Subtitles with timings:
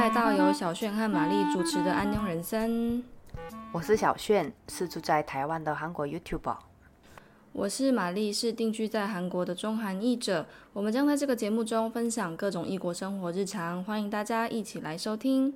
[0.00, 2.70] 来到由 小炫和玛丽主持的《安妞人生》。
[3.70, 6.56] 我是小炫，是住在台湾的韩国 YouTuber。
[7.52, 10.46] 我是玛丽，是定居在韩国的中韩译者。
[10.72, 15.52] 我们将在这个节目中分享各种异国生活日常，欢迎大家一起来收听。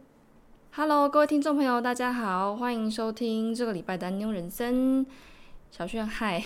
[0.72, 5.06] Hello，各位听众朋友，大家好，欢迎收听这个礼拜的《安妞人生》。
[5.70, 6.44] 小炫，嗨，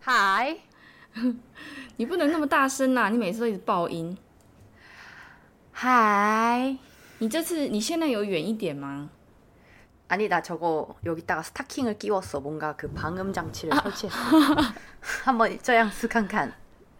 [0.00, 0.56] 嗨，
[1.96, 4.18] 你不能那么大声啦，你每次都一直爆音。
[5.70, 6.76] 嗨，
[7.19, 9.09] 你这次你现在有远一点吗？
[10.09, 12.39] 아니 나 저거 여기다가 스타킹을 끼웠어.
[12.39, 14.73] 뭔가 그 방음 장치를 설치했어.
[15.23, 16.53] 한번 这样试看看.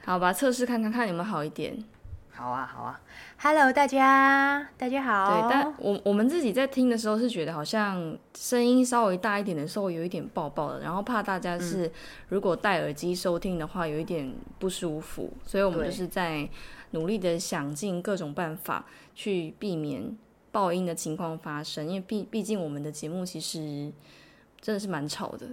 [0.06, 1.84] 好吧，测试看看看有没有好一点。
[2.32, 3.00] 好啊，好啊。
[3.38, 5.42] Hello，大家，大家好。
[5.42, 11.92] 对，但我我们自己在听的时候是觉得好像声音稍微大一点的时候有一点爆爆的，然后怕大家是
[12.30, 16.50] 如果戴耳机收听的话有一点不舒服，所以我们对就是在
[16.93, 20.17] 努力的想尽各种办法去避免
[20.51, 23.93] 爆音的情况发生，因为毕毕竟我们的节目其实
[24.61, 25.47] 真的是蛮吵的，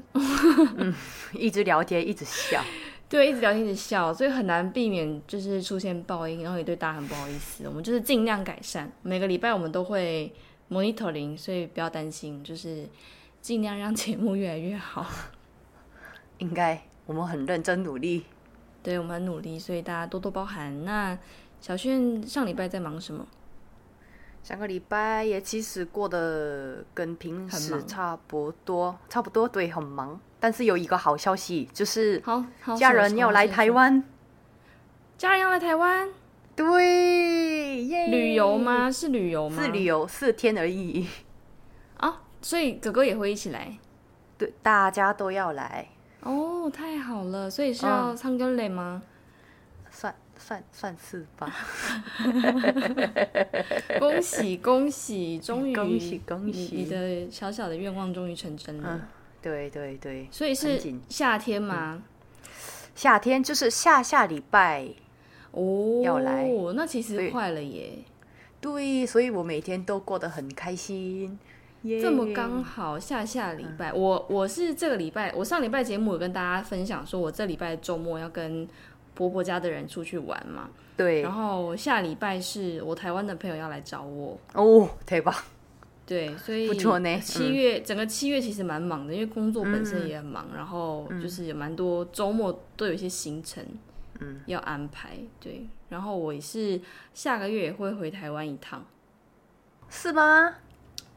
[1.34, 2.64] 一直聊天，一直笑。
[3.08, 7.64] 对，一直聊天一直笑，所以很难避免就是出现爆音，然后也对大家很不好意思。
[7.68, 10.34] 我们就是尽量改善，每个礼拜我们都会
[10.72, 12.90] monitoring，所以不要担心，就是
[13.42, 15.06] 尽量让节目越来越好。
[16.40, 18.24] 应该我们很认真努力。
[18.86, 20.86] 对我们很努力，所以大家多多包涵。
[20.86, 21.18] 那
[21.60, 23.26] 小炫上礼拜在忙什么？
[24.44, 30.20] 上个礼拜也其实过得跟平时差不多，差不多对，很忙。
[30.40, 34.04] 但是有一个好消息，就是好好，家人要来台，湾。
[35.18, 36.08] 家人要来台湾
[36.56, 38.08] 对，耶！
[38.08, 38.56] 旅游？
[38.56, 38.92] 吗？
[38.92, 39.64] 是旅游吗？
[39.64, 41.08] 是旅游，四天而已。
[41.98, 43.80] 啊，所以哥哥也会一起来。
[44.38, 45.88] 对，大家都要来，
[46.26, 49.02] 哦，太好了，所以是要嗯唱歌嘞吗？
[49.92, 51.50] 算算算是吧。
[54.00, 58.90] 恭喜恭喜，终于恭喜恭喜你的小小的愿望终于成真了。
[58.96, 59.02] 嗯，
[59.42, 62.02] 对对对，所以是夏天吗？
[62.96, 64.90] 夏天就是下下礼拜。
[65.52, 68.00] 哦，要来那其实快了耶，
[68.60, 71.40] 对，所以我每天都过得很开心。
[71.86, 78.68] 耶这么刚好下下礼拜，我我是这个礼拜，我上礼拜节目有跟大家分享说，我这礼拜周末要跟
[79.14, 85.34] 婆婆家的人出去玩嘛，对然后下礼拜是我台湾的朋友要来找我，哦，太棒？
[86.08, 93.64] 对，所以不错呢七月、整个七月其实蛮忙的，因为工作本身也很忙，然后就是有蛮多周末都有一些行程，
[94.20, 95.18] 嗯，要安排。
[95.40, 96.82] 对，然后我也是
[97.14, 98.84] 下个月也会回台湾一趟。
[99.88, 100.56] 是吗？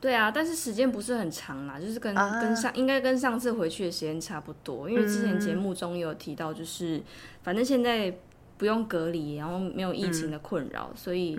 [0.00, 2.40] 对啊，但是时间不是很长啦，就是跟、啊。
[2.40, 7.02] 跟上应该跟上次回去的时间差不多，因为之前节目中也有提到，就是、
[7.42, 8.14] 反正现在
[8.56, 11.36] 不用隔离，然后没有疫情的困扰，所以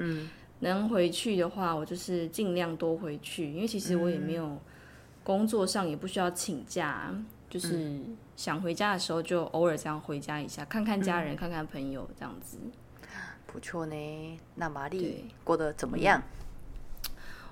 [0.60, 4.58] 能回去的话，我就是尽量多回去，因为其实我也没有
[5.24, 7.14] 工作上也不需要请假，
[7.50, 8.02] 就是
[8.36, 12.58] 想回家的时候就偶尔这样回家一下，看看家人，看看朋友这样子。
[13.48, 14.40] 不错呢。
[14.56, 16.22] 那玛丽过得怎么样？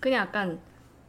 [0.00, 0.60] 그냥 약간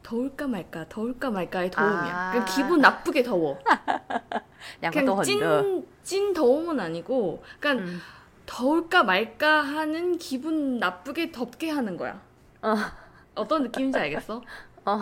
[0.02, 2.12] 더울까 말까 더울까 말까의 더움이야.
[2.14, 2.32] 아.
[2.32, 3.58] 그냥 기분 나쁘게 더워.
[4.80, 8.00] 그냥 찐, 찐 더움은 아니고 그러니까 음.
[8.46, 12.20] 더울까 말까 하는 기분 나쁘게 덥게 하는 거야.
[12.62, 12.76] 어.
[13.34, 14.42] 어떤 느낌인지 알겠어?
[14.84, 15.00] 어.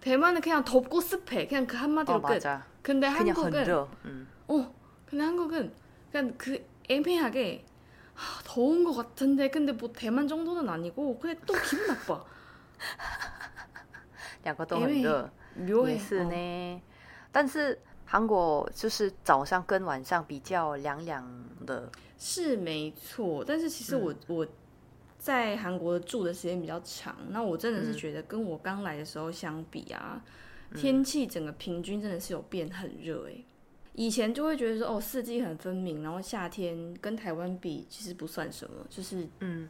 [0.00, 1.46] 대만은 그냥 덥고 습해.
[1.46, 2.34] 그냥 그 한마디로 어, 끝.
[2.34, 2.64] 맞아.
[2.82, 4.28] 근데 한국은 음.
[4.48, 4.74] 어.
[5.06, 5.72] 근데 한국은
[6.10, 7.64] 그냥 그 애매하게
[8.14, 12.22] 하, 더운 것 같은데 근데 뭐 대만 정도는 아니고 근데 또 기분 나빠.
[14.44, 15.30] 两个都很热，
[15.86, 16.82] 也是呢。
[17.32, 23.44] 但是韩国就是早上跟晚上比较凉凉的，是没错。
[23.46, 24.46] 但是其实我我
[25.18, 30.22] 在韩国住的时间比较长，那我真的是觉得跟我刚来的时候相比啊，
[30.74, 33.44] 天气整个平均真的是有变很热哎。
[33.92, 39.68] 以前就会觉得说哦，四季很分明，然后夏天跟台湾比其实不算什么，就是嗯。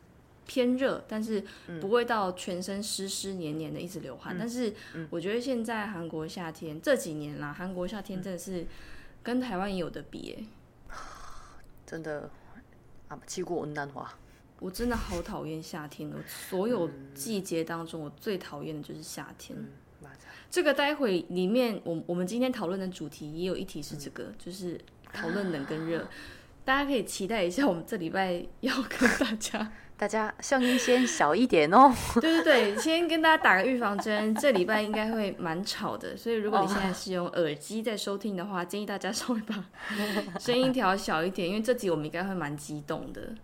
[0.51, 1.41] 偏热，但是
[1.81, 4.35] 不会到全身湿湿黏黏的一直流汗。
[4.37, 4.75] 但是
[5.09, 8.67] 我觉得现在韩国夏天这几年啦，韩国夏天真的是
[9.23, 10.97] 跟台湾也有的比、欸，
[11.87, 12.29] 真的
[13.07, 14.19] 啊，气过温暖化。
[14.59, 16.17] 我真的好讨厌夏天哦！
[16.27, 19.57] 所有季节当中，我最讨厌的就是夏天。
[20.51, 24.81] 这个待会里面，我我们今天讨论的主题也有一题是这个，就是
[25.13, 26.09] 讨论冷跟热。
[26.63, 31.95] 大家可以期待一下，我们这礼拜要跟大家，大家声音先小一点哦。
[32.23, 39.63] 对对对，先跟大家打个预防针， 这礼拜应该会蛮吵的，所以如果你现在是用耳机在收听的话，建议大家稍微把
[40.41, 43.35] 声音调小一点，因为这集我们应该会蛮激动的。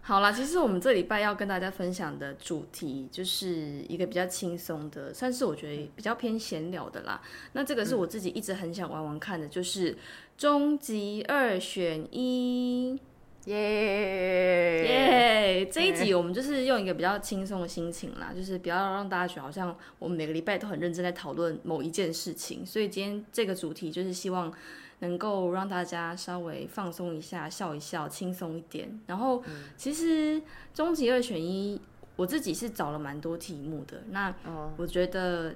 [0.00, 7.20] 好啦，其实我们这礼拜要跟大家分享的主题就是一个比较轻松的，算是我觉得比较偏闲聊的啦。
[7.54, 9.98] 那这个是我自己一直很想玩玩看的，就是
[10.38, 12.96] 终极二选一，
[13.46, 15.66] 耶耶！
[15.66, 24.52] 这一集我们就是用一个比较轻松的心情啦，就是不要让大家觉得好像我们每个礼拜都很认真在讨论某一件事情，所以今天这个主题就是希望。
[25.02, 29.00] 能够让大家稍微放松一下，笑一笑，轻松一点。
[29.06, 29.42] 然后，
[29.74, 30.42] 其实
[30.74, 31.80] 终极二选一，
[32.16, 34.02] 我自己是找了蛮多题目的。
[34.10, 34.30] 那
[34.76, 35.54] 我觉得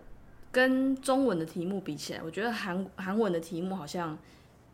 [0.50, 4.16] 跟中文的题目比起来，我觉得韩韩文的题目好像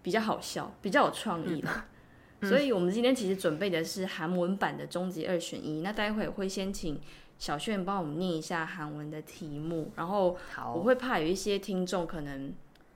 [0.05, 1.69] 比较好笑，比较有创意的。
[2.43, 5.81] 所以，我们今天其实准备的是韩文版的终极二选一。
[5.81, 7.01] 那待会会先请
[7.39, 10.37] 小炫帮我们念一下韩文的题目，然后
[10.75, 12.53] 我会怕有一些听众可能。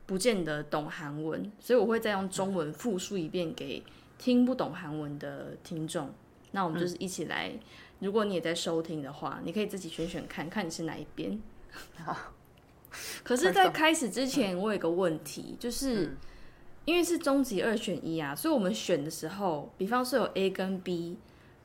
[0.06, 3.82] 不见得懂韩文，所以我会再用中文复述一遍给
[4.19, 6.12] 听不懂韩文的听众。
[6.50, 7.50] 那我们就是一起来，
[8.00, 11.40] 如果你也在收听的话，你可以自己选选看看你是哪一边。
[12.05, 12.35] 好。
[13.23, 16.14] 可是，在开始之前，我有个问题，就是
[16.84, 21.16] 因为是终极二选一啊，所以我们选的时候，比方说有 A 跟 B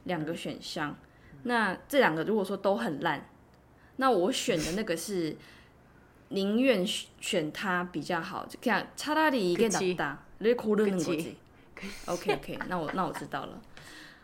[0.03, 0.95] 两个选项，
[1.43, 3.29] 那这两个如果说都很烂，
[3.97, 5.35] 那我选的那个是。
[6.31, 8.85] 宁愿选它比较好，就这样。
[8.95, 11.35] 差大里一个老大，你哭 OK
[12.05, 13.59] OK，那我那我知道了。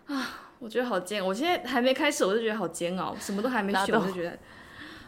[0.05, 4.29] 啊，我觉得好煎，我现在还没开始，我就觉得好煎熬，什么都还没选，我就觉得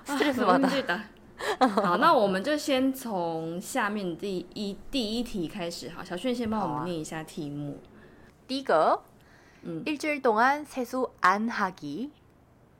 [0.08, 1.00] 啊， 什么的。
[1.59, 5.91] 好，那我们就先从下面第一第一题开始。
[5.91, 7.79] 好，小炫先帮我们念一下题目。
[8.47, 9.03] 第一个，
[9.63, 12.11] 嗯，일주일동안세수안하기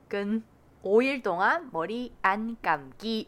[0.07, 0.41] 跟
[0.81, 3.27] 오일동안머리안감기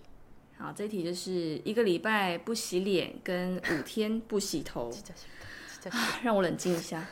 [0.57, 4.89] 好，这题就是一个礼拜不洗脸，跟五天不洗头。
[6.23, 7.05] 让我冷静一下。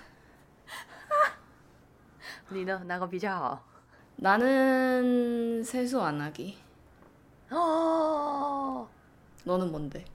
[2.49, 2.81] 你呢？
[2.85, 3.65] 哪个比较好？
[4.21, 6.53] 나는세수안하 기。
[7.49, 8.87] 哦。
[9.45, 10.05] 너는뭔 데？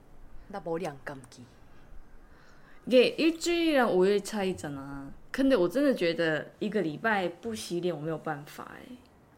[0.47, 1.43] 나머리안감 기。
[2.87, 8.79] 이게일주일이랑오일차이잖아근데我真的觉得一个礼拜不洗脸我没有办法哎。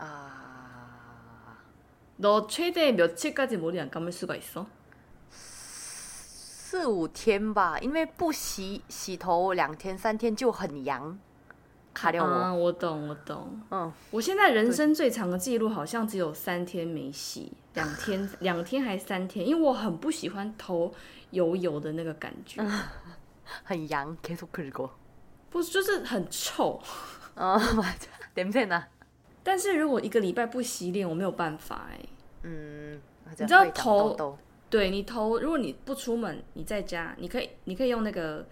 [0.05, 1.57] 啊。
[2.17, 4.67] 너 최대 며칠까지 머리 안 감을 수가 있어?
[5.29, 11.19] 四五天吧，因为不洗洗头两天三天就很痒，
[11.96, 12.28] 卡掉我。
[12.30, 13.58] 아, 我懂，我懂。
[13.70, 20.92] 嗯我现在人生最长的记录好像只有三天没洗， 两天两天还是三天，因为我很不喜欢头
[21.30, 22.60] 油油的那个感觉。
[25.50, 26.78] 不是，就是很臭。
[27.36, 27.58] 嗯，
[32.42, 33.00] 嗯，
[33.30, 34.16] 你知道头，
[34.68, 38.44] 对你头，如果你不出门，你在家，你可以，你可以用那个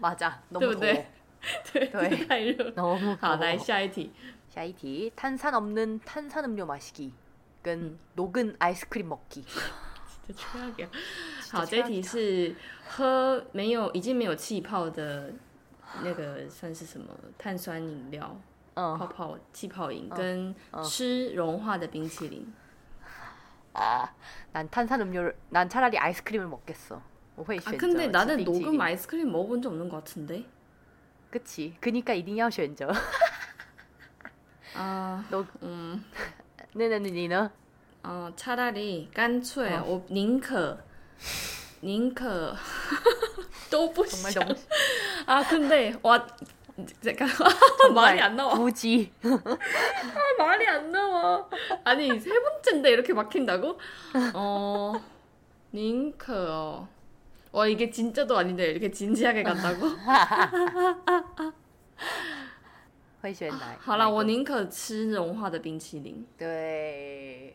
[0.00, 1.06] 马甲，对不对？
[1.72, 2.72] 对对，太热。
[3.20, 4.12] 好，来下一题。
[4.48, 7.10] 下一题，탄산없는탄산음료마시기
[7.62, 9.44] 跟녹은아이스크림먹기。
[10.26, 10.88] 这 缺一个。
[11.50, 12.54] 好，这一题是
[12.88, 15.32] 喝没有已经没有气泡的
[16.02, 17.08] 那个算是什么
[17.38, 18.40] 碳酸饮料？
[18.74, 22.50] 泡泡气泡饮跟吃融化的冰淇淋。
[23.76, 24.12] 啊，
[24.52, 27.00] 난탄산음료를난차라리아이스크림을먹겠어
[27.36, 27.78] 我会选择。
[27.78, 30.44] 근데나는녹음아이스크림먹어본적없는것같은데
[31.30, 32.92] 그치그니까이딩要选择。
[34.74, 36.04] 啊， 녹음
[36.74, 37.50] 네네네呢？
[38.02, 40.78] 어차라리간脆我宁可
[41.80, 42.54] 宁可
[43.70, 44.42] 都不想
[45.26, 45.42] 啊！
[45.44, 46.26] 근데와
[47.02, 51.46] 잠깐말이안나와 굳이 아 말이 안 나와.
[51.84, 53.78] 아니 세 번째인데 이렇게 막힌다고?
[54.34, 54.92] 어
[55.72, 56.88] 링크어.
[57.52, 59.86] 와 이게 진짜도 아닌데 이렇게 진지하게 간다고?
[63.22, 67.54] 会选哪好了我宁可吃融化的冰淇淋对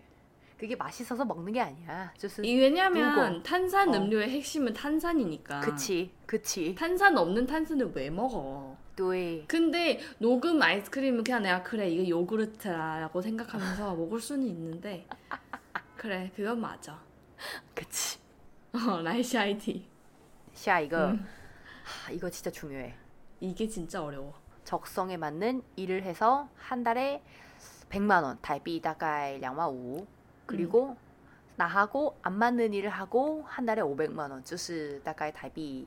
[0.57, 2.11] 그게 맛있어서 먹는 게 아니야.
[2.43, 4.29] 왜냐면 탄산 음료의 어.
[4.29, 5.59] 핵심은 탄산이니까.
[5.59, 6.73] 그치, 그치.
[6.73, 8.75] 탄산 없는 탄산을 왜 먹어?
[8.96, 9.44] 对.
[9.46, 15.06] 근데 녹음 아이스크림은 그냥 내가 그래 이거 요구르트라고 생각하면서 먹을 수는 있는데
[15.96, 17.00] 그래 그건 맞아.
[17.74, 18.18] 그치.
[18.72, 19.86] 어, 라이시 아이디.
[20.54, 21.26] 시아 이거 음.
[21.84, 22.94] 하, 이거 진짜 중요해.
[23.40, 24.34] 이게 진짜 어려워.
[24.64, 27.22] 적성에 맞는 일을 해서 한 달에
[27.90, 30.06] 100만 원, 달비 다가이 양마 우
[30.46, 30.96] 그리고 음.
[31.56, 35.86] 나하고 안 맞는 일을 하고 한 달에 500만 원, 주스 다가이 달비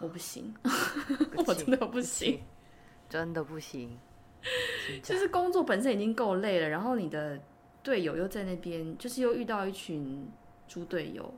[0.00, 0.54] 我不行，
[1.36, 2.42] 我真的不行，
[3.08, 3.98] 真的不行。
[5.02, 7.40] 就是工作本身已经够累了，然后你的
[7.82, 10.30] 队友又在那边，就是又遇到一群
[10.68, 11.32] 猪队友，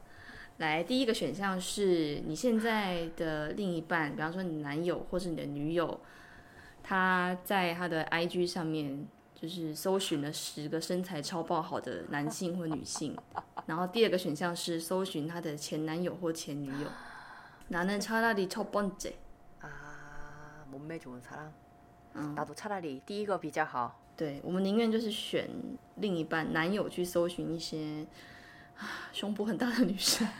[0.59, 6.01] 来，第一个选项是你现在的另一半，比方说你男友或是你的女友，
[6.83, 13.15] 他在他的 IG 上面 就是搜寻了十个身材超爆好的男性或女性，
[13.67, 16.89] 然后第二个选项是搜寻他的前男友或前女友。
[17.71, 19.15] 나는차라리첫번 째。
[19.61, 21.51] 啊，몸매좋은사 람。
[22.15, 24.01] 嗯，나도차라리第一个比较好。
[24.17, 25.49] 对，我们宁愿就是选
[25.97, 28.07] 另一半男友去搜寻一些。
[29.14, 30.28] 胸脯很大的女生。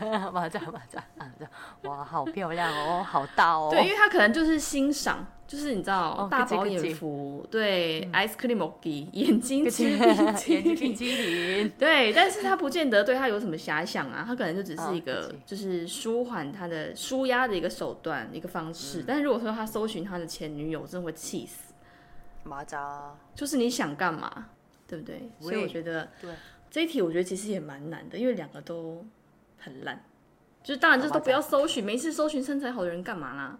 [1.82, 3.68] 哇好漂亮哦好大哦。
[3.70, 19.04] 对因为他可能就是欣赏就是你知道大饱眼福对 icecreamogie 眼睛眼睛冰淇淋对但是他不见得对他有什么遐想啊他可能就只是一个就是舒缓他的舒压的一个手段一个方式。
[19.06, 21.72] 但是如果说他搜寻他的前女友真的会气死。
[22.44, 23.14] 麻扎。
[23.34, 24.46] 就是你想干嘛
[24.86, 25.30] 对不对？
[25.40, 26.30] 所以我觉得对。
[26.71, 29.03] 这一题我觉得其实也蛮难的，因为两个都
[29.57, 30.03] 很烂。
[30.63, 33.57] 就是当然，就是都不要搜寻，没事搜寻身材好的人干嘛啦？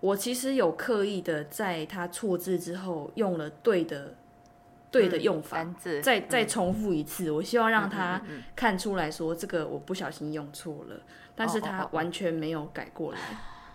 [0.00, 4.14] 我其实有刻意的在他错字之后用了对的
[4.90, 5.64] 对的用法，
[6.02, 7.30] 再再重复一次。
[7.30, 8.20] 我希望让他
[8.54, 11.00] 看出来说这个我不小心用错了，
[11.34, 13.18] 但是他完全没有改过来。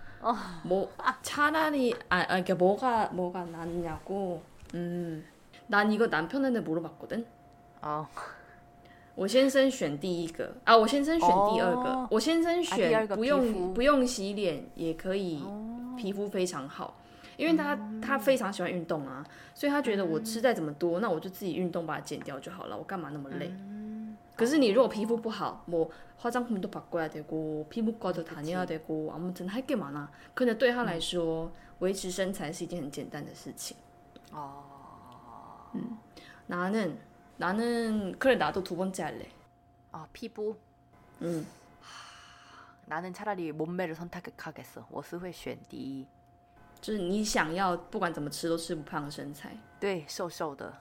[0.20, 0.34] 어.
[0.62, 0.90] 뭐
[1.22, 4.42] 차라리 아, 아 이게 뭐가 뭐가 낫냐고.
[4.74, 5.24] 음,
[5.66, 7.24] 난 이거 남편한테 물어봤거든.
[7.82, 8.06] 어.
[9.14, 12.06] 我先生选第一个啊，我先生选第二个。
[12.10, 15.42] 我先生选不用洗脸也可以
[15.96, 17.00] 皮肤非常好，
[17.38, 19.24] 因为他他非常喜欢运动啊，
[19.54, 23.50] 所以他觉得我吃再怎么多，那我就自己运动把它减掉就好了，我干嘛那么累？
[24.36, 30.10] 그래서 니로 피부 不好뭐 화장품도 바꿔야 되고 피부과도 다녀야 되고 아무튼 할 게 많아.
[30.34, 33.76] 근데 对他来说维持身材是一件很简单的事情.
[34.32, 35.70] 아.
[35.74, 35.98] 음.
[36.46, 36.98] 나는
[37.36, 39.28] 나는 그래 나도 두 번째 할래.
[39.92, 40.56] 아 피부.
[41.22, 41.46] 음.
[42.86, 44.86] 나는 차라리 몸매를 선택하겠어.
[44.90, 46.06] 我是会选第一，
[46.80, 49.56] 就是你想要不管怎么吃都吃不胖的身材。
[49.80, 50.72] 对，瘦瘦的。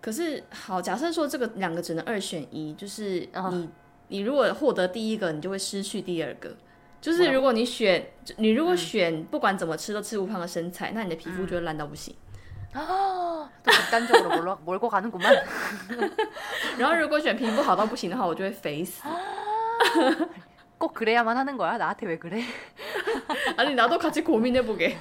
[0.00, 3.68] 可是好，假设说这个两个只能二选一，就是你
[4.08, 6.54] 你如果获得第一个，你就会失去第二个。
[7.00, 12.14] 就是如果你选你如果选不管怎么吃都吃不胖的身材，那你的皮肤就会烂到不行。
[12.72, 15.32] 啊，都是单적으로몰몰고가는구 만。
[16.76, 19.02] 然后如果选皮肤好到不行的话，我就会肥死。
[20.76, 22.42] 꼭그래야만하는거야나한테왜그래
[23.56, 24.96] 아니 나도 같이 고민해 보게.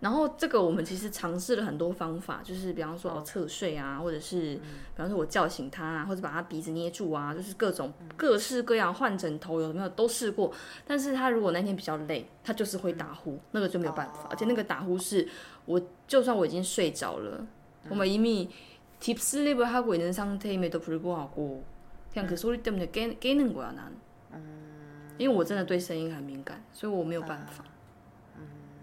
[0.00, 10.50] 然后这个我们其实尝试了很多方法，就是比方说哦侧睡啊，或者是比方说我叫醒他啊，或者把他鼻子捏住啊，就是各种各式各样换枕头有没有都试过。
[10.86, 14.26] 但是他如果那天比较累，他就是会打呼，那个就没有办法。
[14.30, 15.28] 而且那个打呼是
[15.66, 15.78] 我
[16.08, 17.46] 就算我已经睡着了，
[17.90, 18.48] 我们이미
[19.02, 21.60] deep sleep 하고있는상태임에도불구하고
[22.14, 23.92] 그냥그소리때문에깨깨는거야난
[25.18, 27.64] 因为我真的对声音很敏感，所以我没有办法。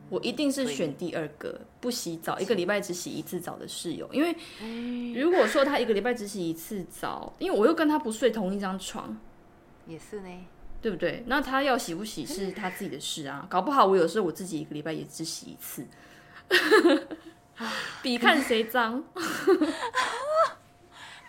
[0.09, 4.07] 我一定是选第二个不洗澡，一个礼拜只洗一次澡的室友。
[4.13, 4.33] 因为
[5.19, 9.17] 如果说他一个礼拜只洗一次澡，因为我又跟他不睡同一张床，
[9.85, 10.29] 也是呢，
[10.81, 11.23] 对不对？
[11.25, 13.45] 那他要洗不洗是他自己的事啊。
[13.49, 15.85] 搞不好我有时候我自己一个礼拜也只洗一次，
[18.01, 19.03] 比看谁脏。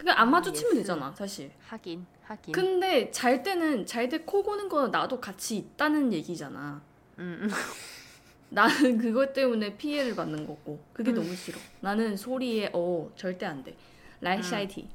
[0.00, 0.74] 그러니까 안 아, 마주치면.
[0.74, 6.12] 되잖아 사실 하긴 하긴 근데 잘 때는 잘 때 코 고는 거 나도 같이 있다는
[6.12, 6.80] 얘기잖아
[7.18, 7.38] 음.
[7.42, 7.48] 음.
[8.52, 11.16] 나는 그것 때문에 피해를 받는 거고 그게 음.
[11.16, 11.58] 너무 싫어.
[11.80, 13.76] 나는 소리에 어 절대 안 돼.
[14.20, 14.88] 라이 샤이티.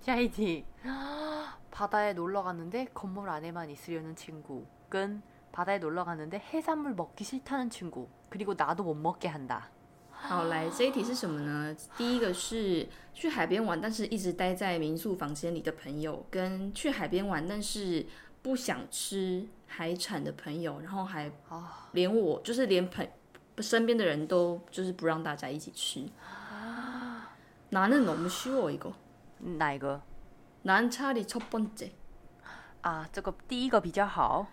[0.00, 0.64] 샤이티.
[1.70, 4.66] 바다에 놀러 갔는데 건물 안에만 있으려는 친구.
[4.90, 8.08] 끈 바다에 놀러 갔는데 해산물 먹기 싫다는 친구.
[8.28, 9.70] 그리고 나도 못 먹게 한다.
[10.24, 11.76] 好，来这一题是什么呢？
[11.96, 18.06] 第一个是去海边玩，但是一直待在民宿房间里的朋友，跟去海边玩但是
[18.40, 21.30] 不想吃海产的朋友，然后还
[21.92, 23.06] 连我就是连朋
[23.58, 26.08] 身边的人都就是不让大家一起吃。
[27.70, 28.70] 哪能那么虚哦？
[28.70, 28.92] 一个
[29.58, 30.00] 哪一个？
[30.62, 31.90] 南查理超번째
[32.82, 34.46] 啊，这个第一个比较好。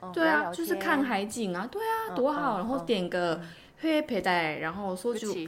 [0.01, 2.57] 어, 对啊，就是看海景啊，对啊，多好。
[2.57, 3.39] 然后点个
[3.83, 5.47] 회 배달，然后소주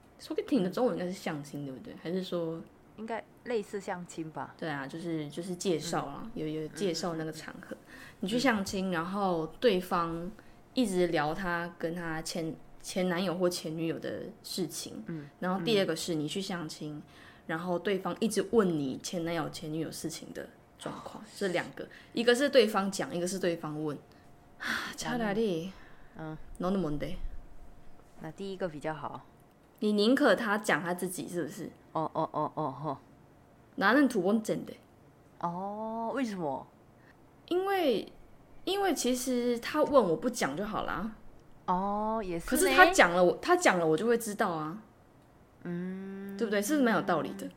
[0.21, 1.93] 说给听的中文应该是相亲对不对？
[2.01, 2.61] 还是说
[2.97, 4.55] 应该类似相亲吧。
[4.57, 7.75] 对啊就是就是介绍啊有有介绍那个场合。
[8.19, 10.31] 你去相亲然后对方
[10.75, 17.01] 一直聊他跟他前前男友或前女友的事情嗯然后第二个是你去相亲
[17.47, 21.87] 然后对方一直问你前男友前女友事情的状况这两个。
[22.13, 23.97] 一个是对方讲一个是对方问。
[24.59, 25.71] 啊查哪里？
[26.15, 26.37] 嗯。
[28.21, 29.25] 那第一个比较好。
[29.81, 31.69] 你宁可他讲他自己是不是？
[31.91, 32.97] 哦哦哦哦哦，
[33.75, 34.73] 哪能土崩真的？
[35.39, 36.65] 哦，为什么？
[37.49, 38.13] 因为
[38.63, 41.11] 因为其实他问我不讲就好啦。
[41.65, 42.47] 哦，也是。
[42.47, 44.81] 可是他讲了我，他讲了我就会知道啊。
[45.63, 46.61] 嗯，对不对？
[46.61, 47.49] 是蛮有道理的。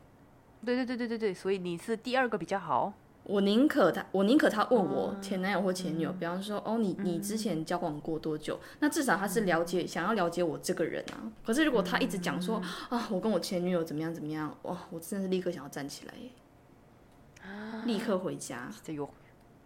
[0.65, 2.91] 对对对对对对，所以你是第二个比较好。
[3.25, 8.59] 我宁可他，我宁可他问我前男友或前女友，比方说，哦，你你之前交往过多久？
[8.79, 11.25] 那至少他是了解，想要了解我这个人啊。
[11.43, 16.13] 可是如果他一直讲说，啊，我跟我前女友怎么样怎么样，哇，我真的是立刻想要站起来，
[17.85, 18.71] 立刻回家。
[18.83, 19.09] 这有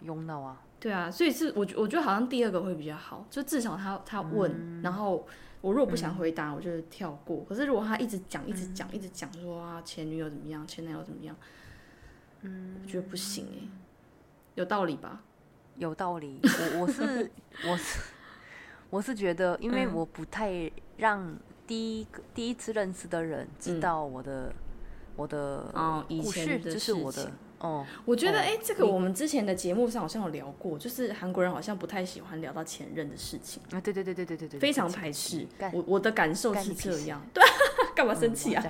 [0.04, 0.62] 用到啊？
[0.80, 5.28] 对啊，所以是我我觉得好像第二个会比较好，就至少他他问，然后
[5.60, 7.46] 我如果不想回答，我就跳过。
[7.50, 11.36] 可是如果他一直讲，一直讲，一直讲说啊，前女友怎么样，前男友怎么样。
[12.42, 13.68] 嗯，我觉得不行哎，
[14.56, 15.22] 有道理吧？
[15.78, 16.40] 有道理。
[16.44, 17.32] 我我是
[17.68, 18.00] 我是
[18.90, 24.52] 我是觉得，因为我不太让第一个第一次认识的人知道我的
[25.16, 27.86] 我的哦以前的就是我的哦。
[28.06, 33.80] 我觉得哎，这个我们之前的节目上好像有聊过，就是韩国人好像不太喜欢聊到前任的事情啊。
[33.80, 35.46] 对对对对对对对，非常排斥。
[35.72, 37.44] 我我的感受是这样，对，
[37.99, 38.65] 干嘛生气啊？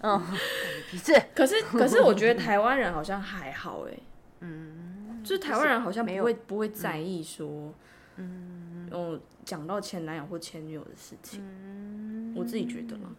[0.00, 0.22] 嗯，
[0.92, 1.12] 是。
[1.34, 3.92] 可是，可是，我觉得台湾人好像还好哎。
[4.40, 7.72] 嗯，就是台湾人好像不会不会在意说，
[8.16, 11.40] 嗯，哦，讲到前男友或前女友的事情。
[11.42, 13.10] 嗯，我自己觉得嘛。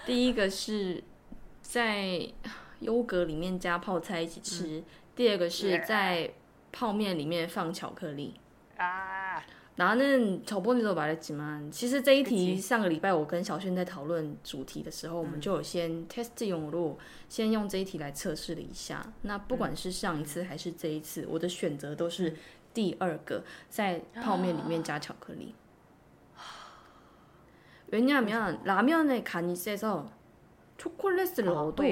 [0.07, 1.05] 第一个是。
[1.69, 2.25] 在
[2.79, 4.85] 优格里面加泡菜一起吃。
[5.17, 6.31] 第二个是在
[6.71, 8.35] 泡面里面放巧克力。
[8.77, 9.45] 啊。
[9.75, 11.69] 然后那炒波你都把它挤满。
[11.73, 16.97] 其实这一题上个礼拜我跟小轩在讨论主题的时候，我们就有先 test 用路，
[17.29, 19.13] 先用这一题来测试了一下。
[19.23, 22.33] 那不管是上一次还是这一次，我的选择都是
[22.73, 25.53] 第二个，在泡面里面加巧克力。
[27.88, 30.12] 왜냐면라면의간이세서
[30.78, 31.84] 초콜릿을 넣어도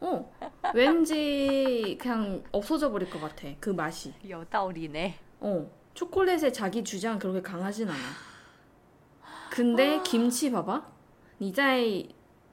[0.00, 0.32] 어
[0.74, 4.14] 왠지 그냥 없어져 버릴 것 같아 그 맛이.
[4.28, 5.18] 여다우리네.
[5.40, 7.98] 어 초콜릿에 자기 주장 그렇게 강하진 않아.
[9.50, 10.82] 근데 김치 봐봐.
[11.38, 11.80] 你在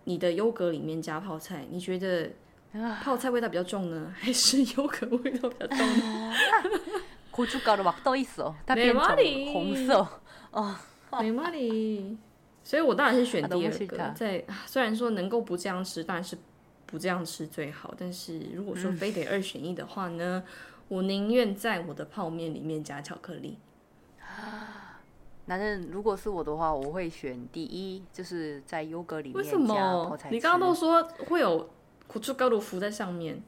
[0.06, 2.32] 你的优格里面加泡菜，你觉得
[3.04, 6.34] 泡菜味道比较重呢，还是优格味道比较重呢？
[7.32, 8.56] 고춧가루 막 떠 있어.
[8.68, 9.52] 내 말이.
[9.54, 10.08] 홍色.
[10.52, 10.74] 어.
[11.20, 12.18] 내 말이.
[12.70, 14.14] 所以我当然是选第二个。
[14.16, 16.38] 在虽然说能够不这样吃，当然是
[16.86, 17.94] 不这样吃最好。
[17.98, 20.44] 但是如果说非得二选一的话呢，
[20.88, 23.58] 我宁愿在我的泡面里面加巧克力。
[25.46, 30.30] 男人如果是我的话，我会选第一，就是在优格里面加泡菜。
[30.32, 31.70] 你刚刚都说会有
[32.08, 33.44] 苦醋高露浮在上面。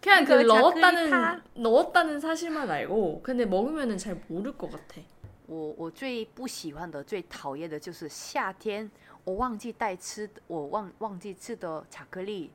[0.00, 5.00] 그냥 그 넣었다는 넣었다는 사실만 알고 근데 먹으면은 잘 모를 것 같아.
[5.46, 8.90] 我我最不喜欢的最讨厌的就是夏天
[9.24, 12.50] 我忘记带吃我忘忘记吃的巧克力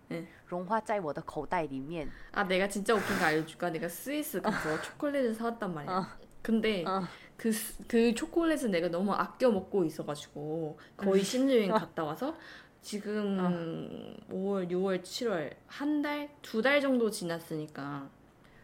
[0.47, 3.69] 融化在我的口袋里面 아 내가 진짜 웃긴 거 알려줄까?
[3.69, 5.97] 내가 스위스 가서 초콜릿을 사왔단 말이야.
[5.97, 6.06] 어.
[6.41, 7.04] 근데 어.
[7.38, 7.52] 그,
[7.88, 11.23] 그 초콜릿을 내가 너무 아껴 먹고 있어가지고 거의 음.
[11.23, 12.36] 신여행 갔다 와서
[12.84, 14.34] 지금 어.
[14.34, 18.08] 5월, 6월, 7월 한 달, 두 달 정도 지났으니까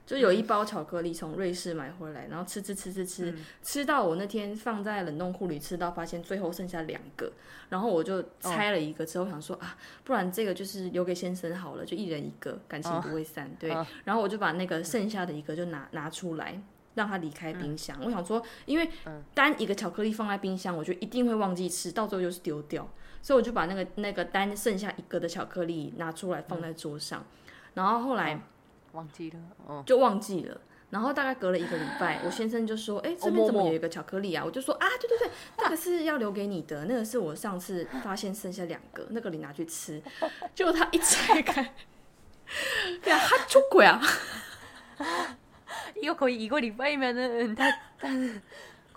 [0.06, 3.34] 就有一包巧克力从瑞士买回来，然后吃吃吃吃
[3.64, 7.32] 吃到我那天放在冷冻库里吃到发现最后剩下两个，
[7.70, 13.50] 然后我就拆了一个之后想说啊，不然这个就是留给先生好了，就一人一个，感情不会散。
[13.60, 13.70] 对，
[14.04, 16.62] 然后我就把那个剩下的一个就拿拿出来。
[16.96, 18.90] 让他离开冰箱，我想说，因为
[19.34, 22.88] 单一个巧克力放在冰箱，我就一定会忘记吃，到最后就是丢掉。
[23.22, 27.26] 所以我就把那个那个单剩下一个的巧克力拿出来放在桌上，
[27.74, 28.42] 然后后来
[28.94, 30.62] 忘记了，就忘记了。
[30.92, 40.02] 然后大概隔了一个礼拜， 我先生就说：“哎，这边怎么有一个巧克力啊？”我就说：“啊，对对对， 那个是要留给你的，那个是我上次发现剩下两个，那个你拿去吃。”
[40.56, 41.62] 结果他一拆开，
[43.06, 44.00] 呀，他出轨啊！
[45.96, 47.76] 이거거의이거리빠이면은다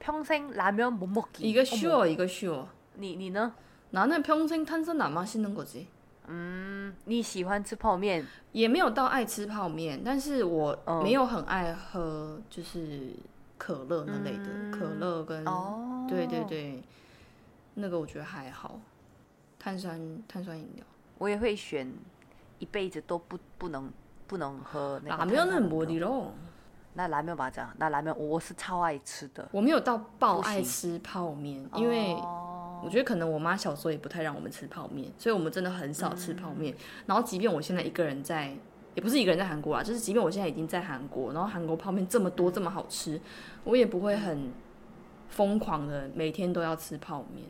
[0.00, 2.66] 평생라면못먹기一个 sure，一个 sure。
[2.94, 3.54] 你你呢？
[3.92, 5.86] 나는평생탄산안마시는거지
[6.28, 13.14] 嗯，你喜欢吃泡面，也没有到爱吃泡面，但是我没有很爱喝，就是
[13.56, 15.44] 可乐那类的可乐跟，
[16.08, 16.82] 对对对，
[17.74, 18.80] 那个我觉得还好。
[19.58, 20.84] 碳酸碳酸饮料，
[21.18, 21.92] 我也会选
[22.58, 23.90] 一辈子都不不能
[24.26, 25.24] 不能喝那个。
[25.24, 26.30] 라면은뭐리 로？
[26.93, 29.47] 那拉面吧，这样，那拉面我是超爱吃的。
[29.51, 32.15] 我没有到爆爱吃泡面，因为。
[32.83, 36.75] 我觉得可能我妈小时候也不太让我们吃泡面，所以我们真的很少吃泡面。
[37.05, 38.57] 然后，即便我现在一个人在，
[38.95, 43.21] 也不是一个人在韩国啊，就是即便我现在已经在韩国，然后韩国泡面这么多这么好吃，
[43.65, 44.51] 我也不会很
[45.29, 47.45] 疯狂的每天都要吃泡面。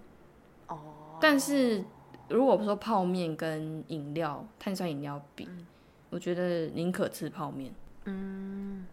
[0.68, 0.78] 哦。
[1.22, 1.82] 但是
[2.28, 5.48] 如果说泡面跟饮料、碳酸饮料比，
[6.10, 7.74] 我觉得宁可吃泡面。
[8.04, 8.86] 嗯。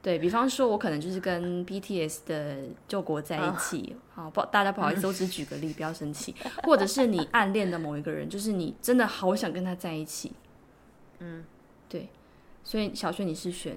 [0.00, 2.56] 对比方说我可能就是跟 BTS 的
[2.88, 3.94] 救国在一起。
[4.14, 6.34] 好，不大家不好意思，我只举个例，不要生气。
[6.64, 10.32] 或者是你暗恋的某一个人，就是你真的好想跟他在一起。
[11.18, 11.44] 嗯，
[11.86, 12.08] 对。
[12.62, 13.76] 所以小轩你是选？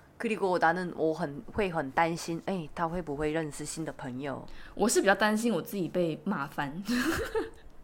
[0.20, 4.46] 그리고나는我很会很担心，哎，他会不会认识新的朋友？
[4.74, 6.82] 我是比较担心我自己被骂翻。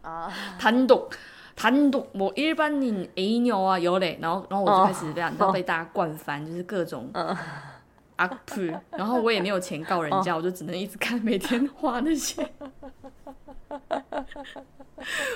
[0.01, 1.07] 啊， 单独
[1.55, 12.51] 单独뭐일반인 A 녀와연 애， 然后然后我就开始这样，然后被大家灌翻，就是各种啊噗，然后我也没有钱告人家，我就只能一直看，每天花那些。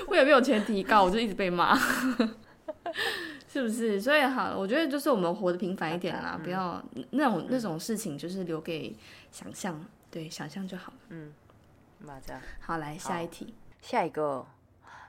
[0.08, 1.78] 我也没有钱提告，我就一直被骂。
[3.48, 4.00] 是不是？
[4.00, 8.94] 所以好，我觉得就是我们活得平凡一点啦，不要那种那种事情，就是留给
[9.32, 10.98] 想象，对，想象就好了。
[11.08, 11.32] 嗯，
[11.98, 13.54] 맞아好，来下一题。
[13.80, 14.46] 下一个，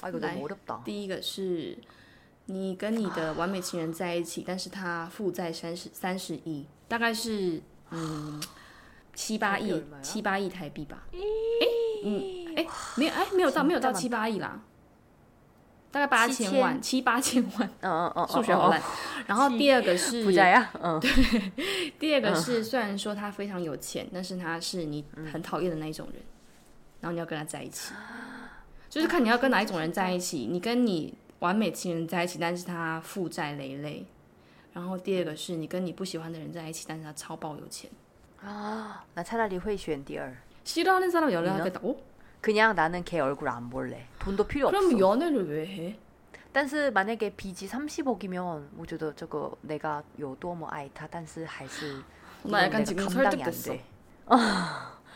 [0.00, 1.78] 啊，이거너무어렵다第一个是，
[2.46, 8.42] 你跟你的完美情人在一起，但是他负债三十三十亿，大概是嗯。
[9.15, 11.07] 七八亿，七八亿台币吧。
[11.11, 11.17] 哎，
[12.03, 14.61] 嗯，哎，没有，哎，没有到，没有到七八亿啦，
[15.89, 17.69] 大概八千万，七八千万。
[17.79, 18.79] 嗯嗯嗯，数学好烂。
[19.25, 20.23] 然后第二个是，
[20.83, 21.51] 嗯，对，
[21.97, 26.21] 第二个是，虽然说他非常有钱，但是他是你很讨厌的那一种人，
[26.99, 27.93] 然后你要跟他在一起，
[28.89, 30.47] 就是看你要跟哪一种人在一起。
[30.51, 34.05] 你跟你完美情人在一起，但是他负债累累。
[34.73, 37.89] 然后第二个是你跟你不喜欢的人在一起，但是他超爆有钱。
[38.44, 40.34] 아, 나 차라리 会选第二.
[40.64, 42.02] 싫어하는 사람 연애하겠다고?
[42.40, 44.06] 그냥 나는 걔 얼굴 안 볼래.
[44.18, 44.96] 돈도 필요 그럼 없어.
[44.96, 45.98] 그럼 연애를 왜 해?
[46.52, 52.02] 但是 만약에 빚이 30억이면 我觉得这个 내가 有多么爱他但是还是
[52.42, 53.76] 나 약간 지금 설득됐어.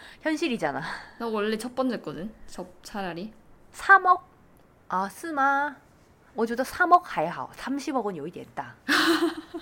[0.20, 0.80] 현실이잖아.
[1.18, 2.32] 나 원래 첫 번째거든.
[2.46, 3.32] 저 차라리.
[3.72, 4.20] 3억?
[4.88, 5.76] 아, 쓰마.
[6.38, 8.74] 我觉得三억还好，三十억은有一点大。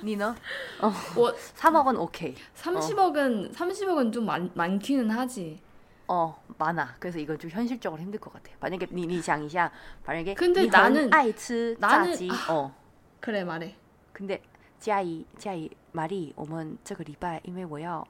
[0.01, 0.35] 你呢？
[0.81, 2.35] 哦，我三억은 OK。
[2.57, 5.61] 30억은 30억은 좀 많, 많기는 하지.
[6.09, 6.97] 어 많아.
[6.99, 8.51] 그래서 이건 좀 현실적으로 힘들 것 같아.
[8.61, 9.71] 만약에 니, 想一下,
[10.05, 12.73] 만약에 근데 你很爱吃炸鸡, 어.
[13.21, 13.75] 그래 말해.
[14.13, 14.43] 근데
[14.81, 18.07] 嘉怡嘉怡 말이 我们这个礼拜因为我要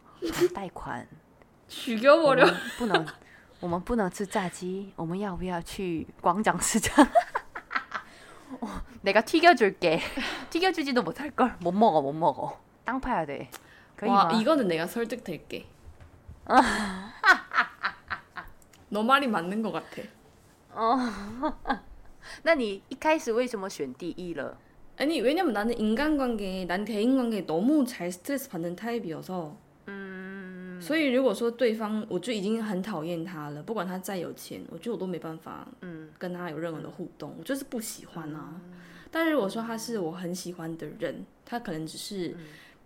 [0.55, 1.07] 贷款
[1.69, 2.49] 죽여버려.
[2.79, 3.07] 不能
[3.61, 7.07] 我们不能吃炸鸡我们要不要去广场市场
[8.61, 8.67] 어,
[9.01, 10.01] 내가 튀겨줄게
[10.51, 13.51] 튀겨주지도 못할걸 못 먹어 못 먹어 땅 파야 돼
[14.03, 15.67] 와, 이거는 내가 설득될게
[18.89, 20.03] 너 말이 맞는 것 같아.
[20.73, 20.99] 어.
[22.45, 24.57] 那你一开始为什么选第一了？
[24.99, 29.57] 아니 왜냐면 나는 인간관계, 난 대인관계 너무 잘 스트레스 받는 타입이어서.
[30.77, 30.81] 음.
[30.81, 33.63] 所以如果说对方，我就已经很讨厌他了。
[33.63, 35.67] 不管他再有钱，我就我都没办法
[36.19, 37.35] 跟他有任何的互动。
[37.39, 38.61] 我就是不喜欢啊。
[39.11, 42.37] 但是我说他是我很喜欢的人，他可能只是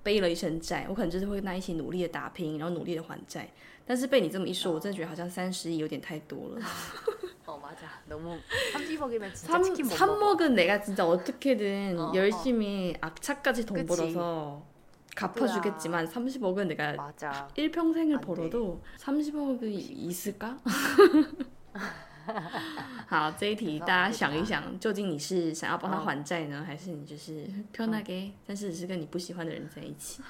[0.03, 3.49] 背了一身债，我可能就是会那一些努力的打拼，然后努力的还债。
[3.85, 6.61] 但是被你这么一说，我真的觉得好像三十亿有点太多了。
[7.47, 8.41] 30억은
[11.97, 12.99] 어, 열심히 어.
[13.01, 13.87] 악차까지 돈 그치.
[13.87, 14.62] 벌어서
[15.14, 17.49] 갚아주겠지만 30억은 내가 맞아.
[17.55, 20.59] 일평생을 벌어도 30억이 있을까?
[23.09, 30.22] 好，这一题大家想一想，究竟你是想要帮他还债呢，还是你就是편하게但是是跟你不喜欢的人在一起？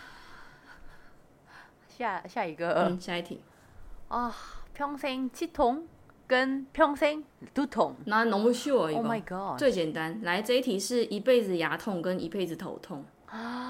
[1.88, 3.40] 下下一个，嗯，下一题。
[6.28, 7.22] 跟평생
[7.54, 7.94] 두통。
[8.04, 8.98] 难， 너무 쉬워 이거.
[8.98, 9.58] Oh my god.
[10.22, 13.04] 来，这一题是一辈子牙痛跟一辈子头痛。
[13.30, 13.69] 아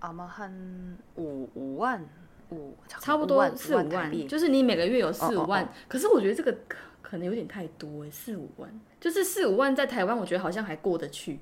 [0.00, 2.04] 阿妈汉五五万
[2.50, 5.68] 五，差不多四五万，就是你每个月有四五万。
[5.88, 6.56] 可是我觉得这个
[7.02, 11.40] 可能有点太多哎，四五万，就是四五万在台湾，我觉得好像还过得去。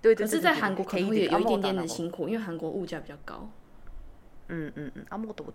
[0.00, 3.48] 对，可是，在韩国可能会有一点点的辛苦，因为韩国物价比较高。
[4.48, 5.52] 嗯嗯嗯，阿莫都不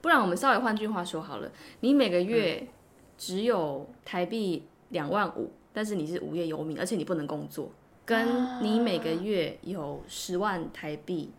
[0.00, 1.50] 不然我们稍微换句话说好了，
[1.80, 2.66] 你每个月
[3.16, 7.72] 只有台币两万五，但是你是无业游民，而且你不能工作，
[8.04, 11.32] 跟你每个月有十万台币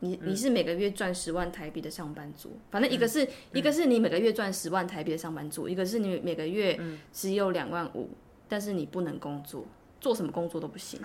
[0.00, 6.78] 你你是每个月赚十万台币的上班族，反正一个是一个是你每个月赚十万台币的上班族，一个是你每个月
[7.12, 8.10] 只有两万五，
[8.48, 9.64] 但是你不能工作，
[10.00, 11.00] 做什么工作都不行。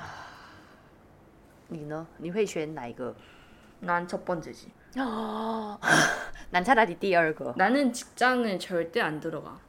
[1.70, 2.08] 你呢？
[2.18, 3.16] 你会选哪一个？
[3.84, 4.72] 난첫번째지
[6.50, 7.54] 난차라리第二个。
[7.56, 9.60] 나는직장을절대안들어가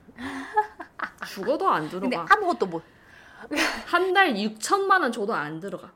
[1.26, 2.26] 죽어도 안 근데 들어가.
[2.30, 2.82] 아무것도 못.
[3.86, 5.92] 한 달 6천만 원 줘도 안 들어가.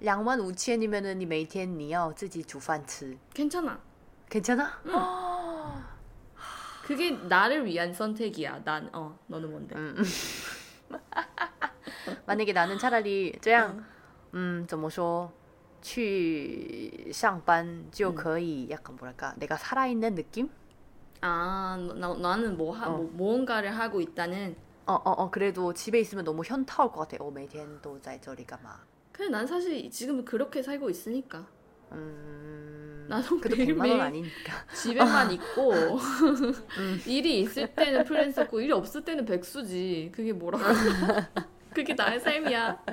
[0.00, 3.78] 两万五千里面呢，你每一天你要自己煮饭吃， 괜찮아.
[4.28, 4.70] 괜찮아?
[6.84, 8.62] 그게 나를 위한 선택이야.
[8.64, 9.74] 난 어, 너는 뭔데?
[12.26, 13.84] 만약에 나는 차라리 这样,
[14.34, 15.30] 음, 怎么说?
[15.80, 19.34] 去上班就可以 약간 뭐랄까?
[19.36, 20.48] 내가 살아있는 느낌?
[21.20, 22.96] 아, 나, 나는 뭐, 하, 어.
[22.96, 24.56] 뭐 무언가를 하고 있다는.
[24.86, 27.22] 어, 어, 어, 그래도 집에 있으면 너무 현타올 것 같아.
[27.22, 28.80] 어, 每天都在这里干嘛?
[29.12, 31.46] 근데 난 사실 지금 그렇게 살고 있으니까.
[31.92, 34.66] 음, 나도 그래도 매일매일 100만 원 아니니까.
[34.74, 35.74] 집에만 있고
[37.06, 40.12] 일이 있을 때는 프리랜서고 일이 없을 때는 백수지.
[40.14, 40.64] 그게 뭐라고?
[41.74, 42.84] 그게 나의 삶이야.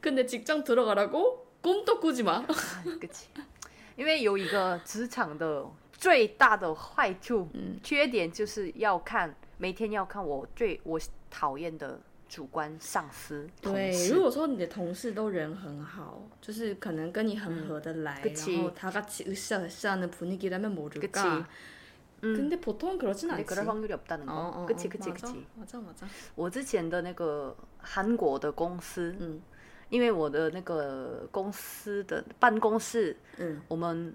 [0.00, 2.46] 근데 직장 들어가라고 꿈도 꾸지 마.
[2.46, 3.26] 可惜，
[3.96, 10.98] 因为有一个职场的最大的坏处、嗯缺点，就是要看每天要看我最我
[11.28, 12.00] 讨厌的
[12.32, 14.20] 主观上司同对，如事。
[14.20, 21.48] 果说你的同事都人很好，就是可能跟你很合得来， 그치 然后다같이으쌰으쌰하는 분위기라면 그치 모를까.
[22.24, 22.34] 음.
[22.34, 23.54] 근데 보통은 그렇진 근데 않지.
[23.54, 24.32] 그럴 확률이 없다는 거.
[24.32, 25.46] 어, 어, 그치, 어, 그치, 맞아, 그치.
[25.54, 26.06] 맞아, 맞아.
[26.34, 29.40] 我之前的那个韩国的公司，嗯
[29.88, 34.14] 因为我的那个公司的办公室，嗯我们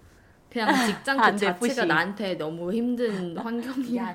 [0.50, 1.86] 그냥 직장 그 안 돼, 자체가 뿌시.
[1.86, 4.14] 나한테 너무 힘든 환경이야.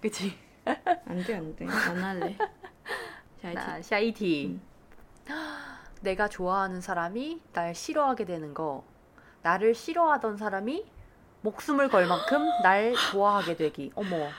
[0.00, 0.36] 그치?
[0.64, 1.66] 안 돼, 안 돼.
[1.66, 2.36] 안 할래.
[3.42, 4.60] 자, 이제 나 샤이티.
[6.00, 8.84] 내가 좋아하는 사람이 날 싫어하게 되는 거.
[9.42, 10.84] 나를 싫어하던 사람이
[11.40, 13.92] 목숨을 걸 만큼 날 좋아하게 되기.
[13.94, 14.30] 어머.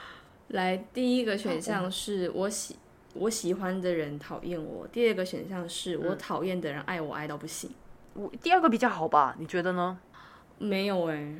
[0.49, 2.77] 来第一个选项是我喜
[3.15, 7.71] 我喜欢的人讨厌我，第二个选项是我讨厌的人爱我爱到不行。
[8.13, 9.35] 我第二个比较好吧？
[9.39, 9.97] 你觉得呢？
[10.09, 10.09] 어,
[10.59, 11.33] 没有哎、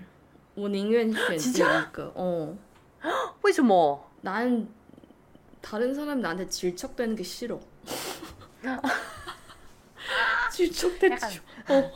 [0.56, 2.12] 我宁愿选第一个。
[2.16, 2.56] 哦，
[3.42, 4.00] 为什么？
[4.22, 4.68] 난
[5.62, 7.60] 다른 사람이 나한테 질척대는 게 싫어.
[10.52, 11.40] 질척대지.
[11.70, 11.92] 어,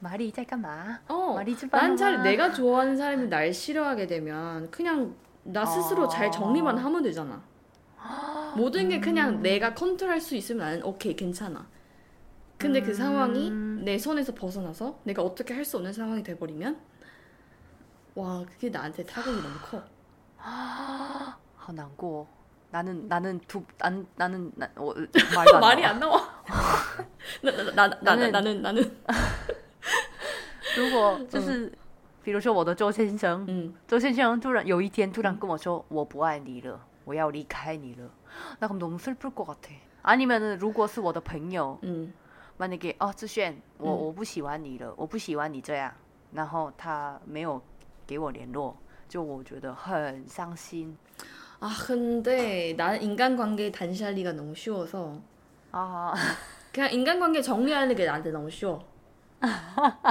[0.00, 0.98] 말이 在干嘛?
[1.08, 1.34] 어.
[1.34, 1.96] 말이 좀 난 많아.
[1.96, 6.08] 잘 내가 좋아하는 사람이 날 싫어하게 되면 그냥 나 스스로 아.
[6.08, 7.42] 잘 정리만 하면 되잖아.
[8.56, 11.66] 모든 게 그냥 내가 컨트롤할 수 있으면 나는 오케이 괜찮아.
[12.58, 13.50] 근데 그 상황이
[13.84, 16.78] 내 손에서 벗어나서 내가 어떻게 할 수 없는 상황이 돼버리면
[18.14, 19.82] 와 그게 나한테 타격이 너무 커.
[20.38, 21.36] 아,
[21.72, 22.26] 난고.
[22.70, 24.92] 나는 나는 두 난, 나는 나, 어,
[25.34, 25.92] 말도 안 말이 나와.
[25.94, 26.44] 안 나와.
[27.42, 28.96] 나, 나, 나, 나, 나는 나는- 나는 나는
[30.76, 31.72] 如果就是，
[32.22, 33.72] 比如说我的周先生， 음.
[33.86, 38.10] 周先生突然有一天突然跟我说我不爱你了，我要离开你了，
[38.58, 39.70] 那그럼너무슬플것같아
[40.02, 42.12] 아니면은如果是我的朋友， 음.
[42.60, 45.92] 만약에哦志炫，我嗯我不喜欢你了，我不喜欢你这样，
[46.32, 47.60] 然后他没有
[48.06, 48.74] 给我联络，
[49.08, 50.96] 就我觉得很伤心
[51.60, 55.20] 아 근데 나는 인간관계 단시하기가 너무 쉬워서
[55.72, 56.14] 啊。
[56.72, 58.84] 그냥 인간관계 정리하는 게 나한테 너무 쉬워.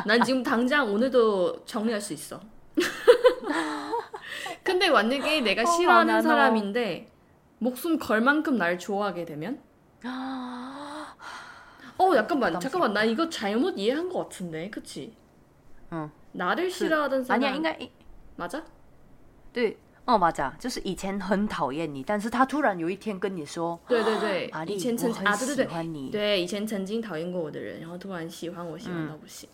[0.08, 2.40] 난 지금 당장 오늘도 정리할 수 있어.
[4.64, 6.28] 근데 만약에 내가 어, 싫어하는 많아, 너.
[6.28, 7.12] 사람인데
[7.60, 9.60] 목숨 걸 만큼 날 좋아하게 되면
[12.00, 12.60] 어 잠깐만 부담스러워.
[12.60, 15.16] 잠깐만 나 이거 잘못 이해한 것 같은데 그치?
[15.92, 16.10] 응.
[16.34, 17.78] 나를 싫어하던 사람 아니야, 应该
[18.38, 18.62] 맞아?
[19.54, 29.48] 对，哦，맞아，就是以前很讨厌你，但是他突然有一天跟你说，对对对，阿丽以前曾我很啊对对对喜欢你对以前曾经讨厌过我的人，然后突然喜欢我，喜欢到不行。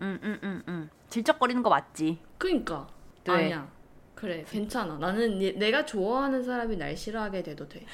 [0.01, 0.89] 음, 음, 음, 음.
[1.09, 2.17] 질척거리는 거 맞지?
[2.37, 2.85] 그러니까
[3.23, 3.31] 네.
[3.33, 3.67] 아니야.
[4.13, 4.97] 그래 괜찮아.
[4.97, 7.85] 나는 내- 내가 좋아하는 사람이 날 싫어하게 돼도 돼.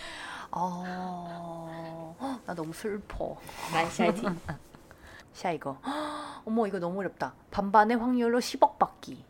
[0.51, 2.15] 어,
[2.45, 3.37] 나 너무 슬퍼.
[3.71, 4.25] 날 샤이티.
[5.33, 5.77] 샤 이거.
[6.45, 7.33] 어머 이거 너무 어렵다.
[7.51, 9.23] 반반의 확률로 10억 받기.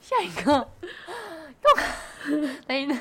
[0.00, 0.70] 下一个
[1.60, 1.74] 똥
[2.68, 2.96] 나이는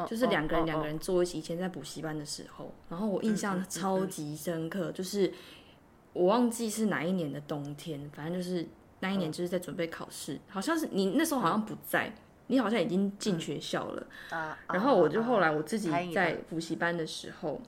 [0.08, 5.34] 就是两个人两个人坐一起，以前在补习班的时候，然后我印象超级深刻，就是
[6.14, 8.68] 我忘记是哪一年的冬天，反正就是
[9.00, 12.14] 那一年就是在准备考试，好像是你那时候好像不在，
[12.48, 14.08] 你好像已经进学校了，
[14.68, 17.62] 然后我就后来我自己在补习班的时候。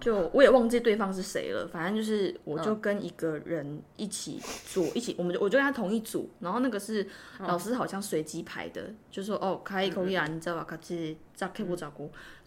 [0.00, 7.06] 就我也忘记对方是谁了，反正就是我就跟一个人一起坐，一起我们就我就跟他同一组，然后那个是
[7.40, 10.64] 老师好像随机排的，就说哦开口一啊，你知道吧？
[10.64, 11.88] 卡其扎 K 不所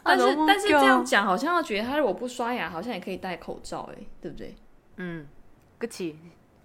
[0.05, 4.55] 但是啊너무 但是这 웃겨 样讲，好像要觉得他如果不刷牙，好像也可以戴口罩，哎，对不对？
[4.99, 5.27] 음,
[5.79, 6.17] 그치,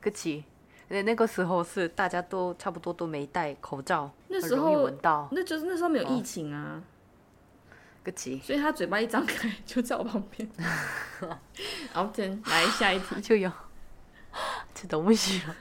[0.01, 0.43] 그치.
[0.87, 6.81] 근데 那个时候是大家都差不多都没戴口罩，那时很容易候闻到，那就是那时候没有疫情啊，
[8.03, 8.39] 그치.
[8.41, 10.47] 所以他嘴巴一张开就在我旁边。
[11.93, 13.51] 然后天来下一题， 저요.
[14.73, 15.53] 진짜 너무 싫어.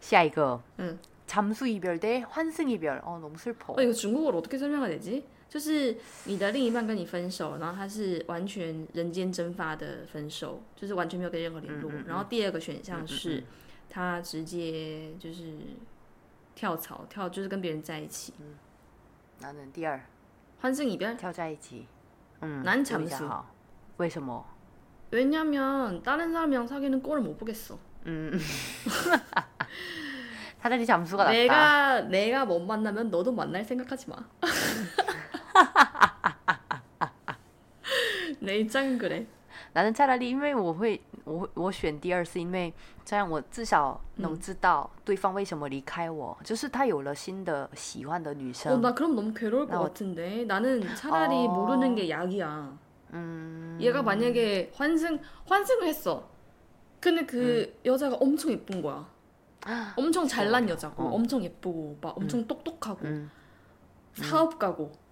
[0.00, 0.98] 下一个, 응.
[1.26, 3.00] 잠수 이별 대 환승 이별.
[3.04, 3.74] 어, 너무 슬퍼.
[3.74, 5.24] 어, 이거 중국어로 어떻게 설명해야 되지?
[5.54, 11.90] 就是你的另一半跟你分手，然后他是完全人间蒸发的分手，就是完全没有跟任何联络。
[12.06, 13.42] 然后第二个选项是，
[13.88, 15.58] 他直接就是
[16.54, 18.32] 跳槽，跳就是跟别人在一起，
[19.42, 20.00] 나는 第二,
[20.60, 21.16] 欢声一边。
[21.16, 21.86] 跳在一起.
[22.42, 23.28] 음, 난 또比较 잠수.
[23.28, 23.44] 好.
[23.98, 24.44] 为什么?
[25.10, 27.78] 왜냐면 다른 사람이랑 사귀는 꼴을 못 보겠어.
[28.06, 28.38] 음.
[30.62, 31.32] 차라리 잠수가 낫다.
[31.32, 34.16] 내가 내가 못 만나면 너도 만날 생각하지 마.
[38.40, 39.26] 내 입장은 그래.
[39.72, 42.72] 나는 차라리 因为我会我我选第二是因为
[43.04, 48.80] 这样我至少能知道对方为什么离开我，就是他有了新的喜欢的女 어, 生。
[48.80, 50.44] 나 그럼 너무 괴로울 것 나 어- 같은데.
[50.44, 51.48] 나는 차라리 어.
[51.48, 52.72] 모르는 게 약이야.
[53.12, 56.28] 嗯， 얘가 만약에 환승 환승을 했어.
[57.00, 59.06] 근데 그 여자가 엄청 예쁜 거야.
[59.96, 61.14] 엄청 잘난 여자고, 어.
[61.14, 63.30] 엄청 예쁘고, 막 엄청 똑똑하고, 嗯
[64.14, 64.90] 사업가고,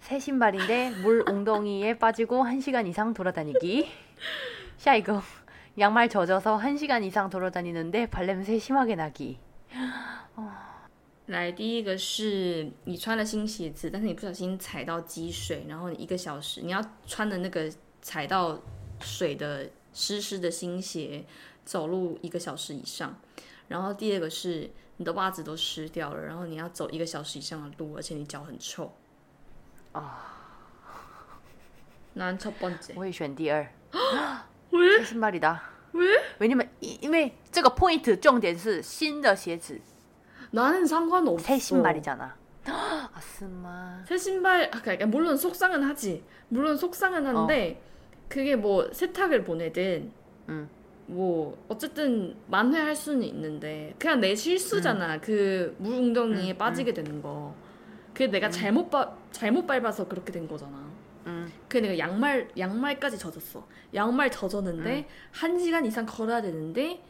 [0.00, 3.88] 새 신발인데 물 웅덩이에 빠지고 1시간 이상 돌아다니기.
[4.76, 5.22] 下一个.
[5.78, 9.38] 양말 젖어서 1시간 이상 돌아다니는데 발냄새 심하게 나기.
[11.26, 17.72] 来，第一个是你穿了新鞋子，但是你不小心踩到积水，然后你一个小时你要穿的那个
[18.02, 18.60] 踩到
[19.00, 21.24] 水的湿湿的新鞋
[21.64, 23.18] 走路一个小时以上。
[23.68, 28.92] 然后第二个是你的袜子都湿掉了，然后你要走一个小时以上的路，而且你脚很臭。
[32.14, 32.94] 难첫 번째.
[32.96, 33.68] 我也选第二.
[34.70, 34.98] 왜?
[34.98, 35.62] 새 신발이다.
[35.92, 36.06] 왜?
[36.38, 39.80] 왜냐면 이- 因为这个 point 重点是新的鞋子,
[40.50, 41.38] 나는 상관없어.
[41.44, 42.36] 새 신발이잖아.
[43.12, 44.02] 아스마.
[44.06, 46.22] 새 신발, 아, 그러니까 물론 속상은 하지.
[46.48, 47.80] 물론 속상은 한데
[48.28, 50.10] 그게 뭐 세탁을 보내든
[50.48, 50.68] 응.
[51.06, 55.20] 뭐 어쨌든 만회할 수는 있는데 그냥 내 실수잖아.
[55.20, 57.54] 그 물웅덩이에 빠지게 되는 거.
[58.18, 60.78] 그게 내가 잘못 바, 잘못 밟아서 그렇게 된 거잖아.
[61.26, 61.50] 음.
[61.68, 63.66] 그 내가 양말 양말까지 젖었어.
[63.94, 67.02] 양말 젖었는데 한 시간 이상 걸어야 되는데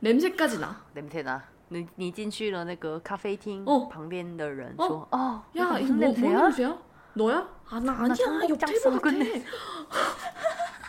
[0.00, 0.84] 냄새까지 나.
[0.94, 1.42] 냄새나.
[1.68, 6.42] 你你进去了那个咖啡厅哦旁边的人哦说哦 야, 이거 이거 무슨 뭐, 뭔 냄새야?
[6.42, 6.78] 냄새야?
[7.14, 7.48] 너야?
[7.68, 8.14] 아, 나 아니야.
[8.14, 9.10] 청국장 옆테이블 같아.
[9.10, 9.44] 썩은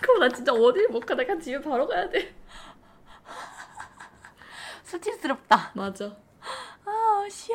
[0.01, 1.15] 그럼 나 진짜 어딜 못 가.
[1.15, 2.35] 내가 집에 바로 가야 돼.
[4.83, 5.71] 수치스럽다.
[5.73, 6.15] 맞아.
[6.83, 7.53] 好笑。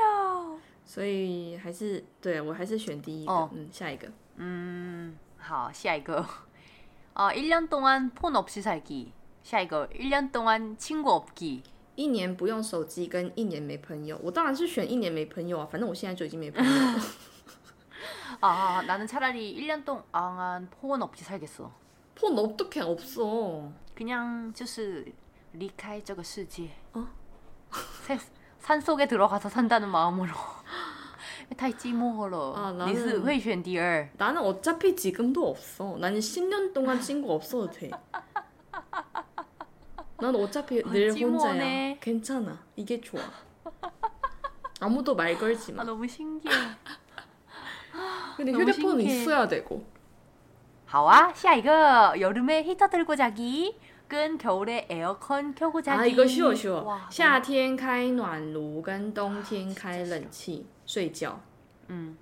[0.87, 3.33] 所以还是对我还是选第一个。
[3.33, 4.09] 哦嗯，下一个。
[4.39, 6.25] 음, 好, 下一个.
[7.15, 9.13] 아, 1년 동안 폰 없이 살기.
[9.43, 11.63] 下一个, 1년 동안 친구 없기.
[11.95, 15.69] 一年不用手机跟一年没朋友，我当然是选一年没朋友啊。
[15.71, 17.01] 反正我现在就已经没朋友了。
[18.41, 21.71] 아, 나는 차라리 1년 동안 폰 없이 살겠어.
[22.15, 23.71] 폰 어떻게 없어?
[23.95, 25.07] 그냥 就是
[25.53, 26.71] 离开这个世界.
[26.95, 27.07] 어?
[28.07, 28.19] 새-
[28.59, 30.33] 산 속에 들어가서 산다는 마음으로.
[31.57, 32.55] 太寂寞了.
[32.57, 34.09] 아, 나는- 你是会选第二.
[34.19, 35.97] 나는 어차피 지금도 없어.
[35.99, 37.91] 나는 10년 동안 친구 없어도 돼.
[40.19, 41.13] 난 어차피 늘 혼자야.
[41.13, 41.99] 찜오네.
[42.01, 42.59] 괜찮아.
[42.77, 43.21] 이게 좋아.
[44.81, 45.85] 아무도 말 걸지 아, 마.
[45.85, 46.55] 너무 신기해.
[48.37, 49.21] 근데 너무 휴대폰은 신기해.
[49.23, 49.85] 있어야 되고.
[50.87, 53.77] 好啊，下一个 여름에 히터 들고 자기
[54.09, 56.01] 跟 겨울에 에어컨 켜고 자기.
[56.01, 56.83] 아 이거 쉬워 쉬워.
[56.85, 61.41] 哇夏天开暖炉跟冬天开冷气睡觉。
[61.89, 62.15] 嗯，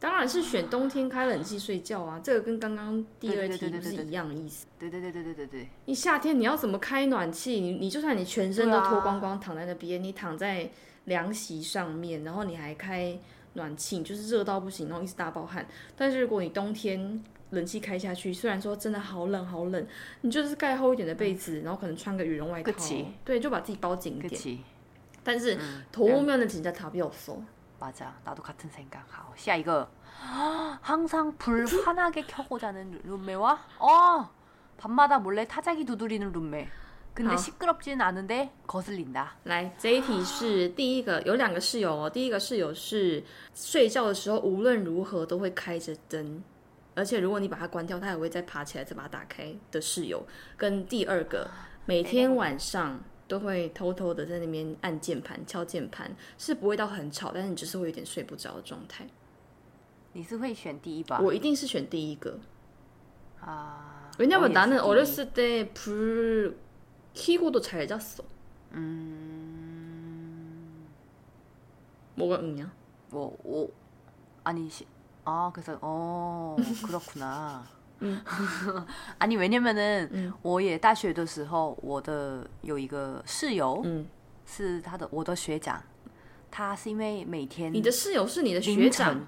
[0.00, 4.66] 当然是选冬天开冷气睡觉啊，这个跟刚刚第二对对题对对对不是一样的意思。
[4.78, 7.60] 对对对对对对对，你夏天你要怎么开暖气？
[7.60, 10.70] 你你就算你全身都对啊脱光光躺在那边，你躺在
[11.04, 13.18] 凉席上面，然后你还开
[13.52, 15.66] 暖气，你就是热到不行，然后一直大爆汗。
[15.94, 19.86] 但是如果你冬天 冷气开下去，虽然说真的好冷好冷，
[20.22, 24.30] 你就是盖厚一点的被子，然后可能穿个羽绒外套 그치 ，对，就把自己包紧一点。
[24.30, 24.58] 그치.
[25.22, 27.38] 但是 음, 더우면은 진짜 답이 없어.
[27.78, 28.14] 맞아.
[28.24, 29.02] 나도 같은 생각.
[29.10, 29.88] 好, 下一个.
[30.80, 34.30] 항상 불 환하게 켜고 자는 룸메와 어
[34.76, 36.68] 밤마다 몰래 타자기 두드리는 룸메.
[37.14, 39.36] 근데 好 시끄럽지는 않은데 거슬린다.
[39.44, 42.10] 来，这一题是第一个，有两个室友哦。
[42.10, 43.22] 第一个室友是
[43.54, 46.42] 睡觉的时候无论如何都会开着灯，
[46.98, 50.24] 而且如果你把它关掉，它也会再爬起来再把它打开的室友。
[50.56, 51.50] 跟第二个，
[51.86, 59.06] 每天晚上都会偷偷的在那边按键盘、敲键盘，是不会到很吵，但是你就是会有点睡不着的状态。
[60.12, 61.18] 你是会选第一吧？
[61.20, 62.38] 我一定是选第一个，
[63.44, 64.12] 아.
[64.16, 64.80] 왜냐면 어렸을 나는 때.
[64.80, 66.56] 어렸을 때 불
[67.14, 68.22] 켜고도 잘 잤어.
[68.74, 69.24] 음.
[72.14, 72.72] 뭐가 응냐?
[73.10, 73.72] 뭐, 오,
[74.44, 74.86] 아니, 시,
[75.24, 76.56] 아, 그래서, 어,
[76.86, 77.64] 그렇구나.
[78.00, 78.20] 嗯
[79.18, 84.06] 아니, 왜냐면은, 嗯我也大学的时候，我的有一个室友嗯，
[84.44, 85.82] 是他的我的学长，
[86.50, 89.26] 他是因为每天你的室友是你的学凌长晨，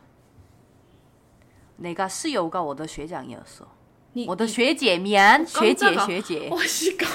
[1.95, 3.65] 내가室友가我的学长이었어.
[4.13, 6.07] 你我的学姐미안学姐 깜짝아.
[6.07, 7.09] 学姐 와, 씨, 깜-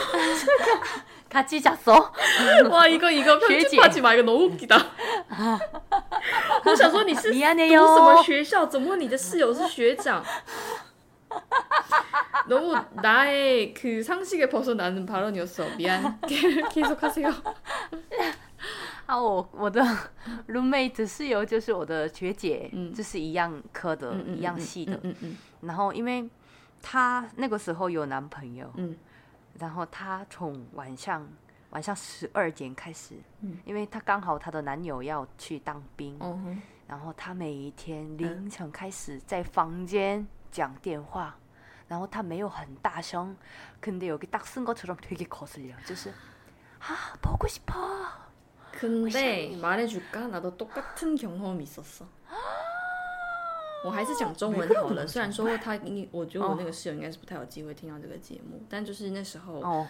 [1.29, 2.11] 같이 잤어.
[2.69, 4.77] 와 이거 이거 편집하지 마 이거 너무 웃기다.
[6.65, 7.85] 我想说你是读 미안해요.
[7.95, 8.65] 什么学校？
[8.65, 10.23] 怎么会你的室友是学长？
[12.47, 15.75] 너무 나의 그 상식에 벗어나는 발언이었어.
[15.77, 16.19] 미안.
[16.21, 17.31] 계속하세요.
[19.05, 19.81] 啊，我我的
[20.47, 24.99] roommate 室友就是我的学姐，嗯就是一样科的，一样系的。
[25.03, 26.29] 嗯嗯然后因为
[26.81, 28.95] 她那个时候有男朋友，嗯
[29.59, 31.27] 然后她从晚上
[31.75, 41.35] 晚上十二点开始，嗯因为她刚好她的男友要去当兵，哦哼然后她每一天凌晨开始在房间讲电话，
[41.87, 43.35] 然后她没有很大声，
[43.81, 46.09] 근데여기딱쓴것처럼되게거슬려，就是
[46.79, 48.21] 啊보고싶어。
[48.73, 50.27] 근데 말해줄까?
[50.27, 52.05] 나도 똑같은 경험이 있었어.
[53.83, 59.87] 我还是讲中文好了，虽然说他，你我觉得我那个室友应该是不太有机会听到这个节目，但就是那时候，哦，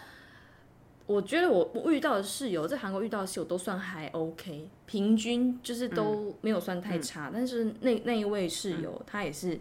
[1.07, 7.31] 我觉得我我遇到的室友在韩国遇到的室友都算还 OK，平均就是都没有算太差。
[7.33, 9.57] 但是那那一位室友她也是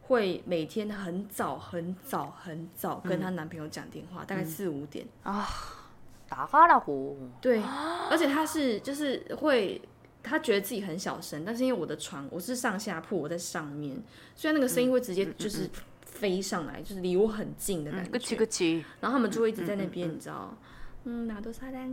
[0.00, 5.46] 会每天很早很早很早跟她男朋友讲电话，大概四五点啊，
[6.30, 7.18] 打发了呼。
[7.42, 7.60] 对，
[8.10, 9.82] 而且她是就是会
[10.22, 14.02] 她觉得自己很小声，但是因为我的床我是上下铺，我在上面，
[14.34, 15.68] 所以那个声音会直接就是
[16.00, 18.82] 飞上来，就是离我很近的感觉。
[19.00, 20.56] 然后他们就会一直在那边，你知道。
[21.08, 21.88] 嗯，哪都撒蛋，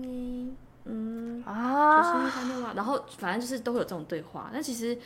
[0.85, 4.49] 嗯啊，然后反正就是都会有这种对话。
[4.51, 4.97] 那其实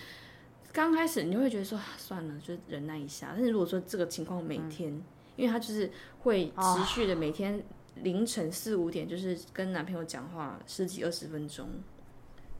[0.71, 3.33] 刚开始你就会觉得说算了，就忍耐一下。
[3.35, 4.93] 但是如果说这个情况每天，
[5.35, 5.91] 因为他就是
[6.21, 7.61] 会持续的每天
[7.95, 11.67] 凌晨四五点就是跟男朋友讲话十几二十分钟，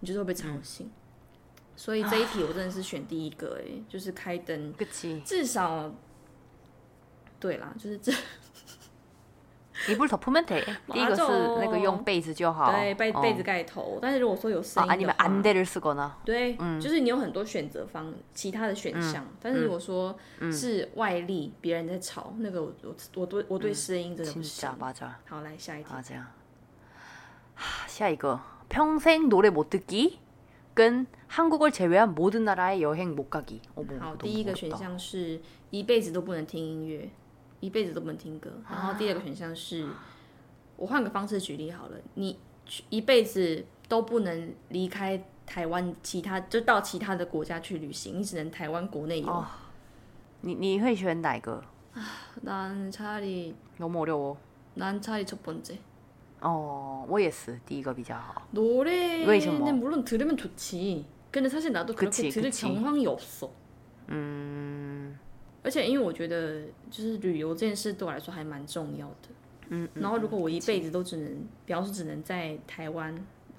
[0.02, 0.92] 你就会被吵醒。
[1.78, 4.74] 所以这一题我真的是选第一个诶，就是开灯，
[5.24, 5.96] 至少
[7.40, 8.12] 对啦，就是这。
[9.89, 10.63] 이불 덮으면 돼.
[10.93, 11.23] 第一个是
[11.59, 12.71] 那个用被子就好。
[12.73, 13.99] 对被哦被子盖头。
[14.03, 16.11] 但是如果说有声啊，音的 아니면 话， 안대를 쓰거나.
[16.25, 19.27] 对，就是你有很多选择方，其他的选项。
[19.41, 20.17] 但是如果说
[20.53, 24.79] 是外力，别人在吵，那个我我我对我对声音真的不 진짜 行。
[24.79, 25.09] 맞아.
[25.27, 25.89] 好，来下一题。
[25.91, 26.27] 맞아.
[27.57, 30.19] 하, 下一个 평생 노래 못 듣기.
[30.75, 33.61] 跟 한국을 제외한 모든 나라에 여행 못 가기.
[33.75, 34.57] 어머, 好， 너무 第一个 어렵다.
[34.57, 37.11] 选项是一辈子都不能听音乐，
[37.61, 38.51] 一辈子都不能听歌。
[38.71, 39.87] 然后第二个选项是，
[40.77, 42.39] 我换个方式举例好了，你
[42.91, 49.45] 一辈子都不能离开台湾，其他就到其他的国家去旅行，你只能台湾国内游。
[50.43, 51.63] 니, 你会选哪个?
[52.41, 54.37] 난 차라리 너무 어려워.
[54.75, 55.79] 난 차라리 첫 번째.
[56.41, 58.43] 어, 我也是第一个比较好.
[58.51, 59.73] 노래는 뭐?
[59.73, 61.05] 물론 들으면 좋지.
[61.31, 62.67] 근데 사실 나도 그렇게 그치, 들을 그치.
[62.67, 63.51] 경황이 없어.
[64.09, 64.76] 嗯
[65.68, 69.28] 而且因为我觉得，就是旅游这件事对我来说还蛮重要的。
[69.68, 73.14] 嗯然后如果我一辈子都只能，比方说只能在台湾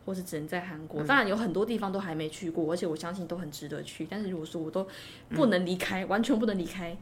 [0.07, 1.05] 或是只能在韩国。
[1.05, 4.07] 当然有很多地方都还没去过，而且我相信都很值得去。
[4.11, 4.89] 但是如果说我都
[5.35, 6.97] 不能离开，完全不能离开，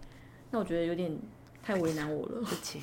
[0.50, 1.16] 那我觉得有点
[1.62, 2.40] 太为难我了。
[2.40, 2.82] 对不 起。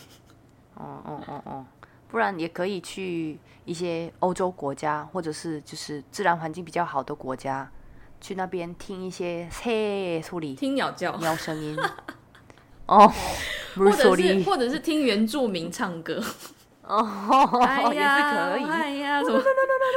[0.76, 1.66] 哦哦哦哦，
[2.08, 7.70] 不然也可以去一些欧洲国家，或者是就是自然环境比较好的国家，
[8.23, 11.77] 去那边听一些새소리、 听鸟叫，鸟声音。
[12.87, 13.13] 哦，
[13.77, 16.23] 或者是或者是听原住民唱歌。
[16.83, 17.01] 哦，
[17.93, 18.65] 也是可以。
[18.65, 19.43] 哎呀，什么？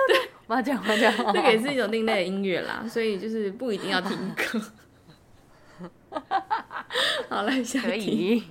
[0.08, 4.62] 对，麻将麻将，这个也是一种另类的音乐啦，所以就是不一定要听歌。
[7.30, 8.44] 好，来下可以。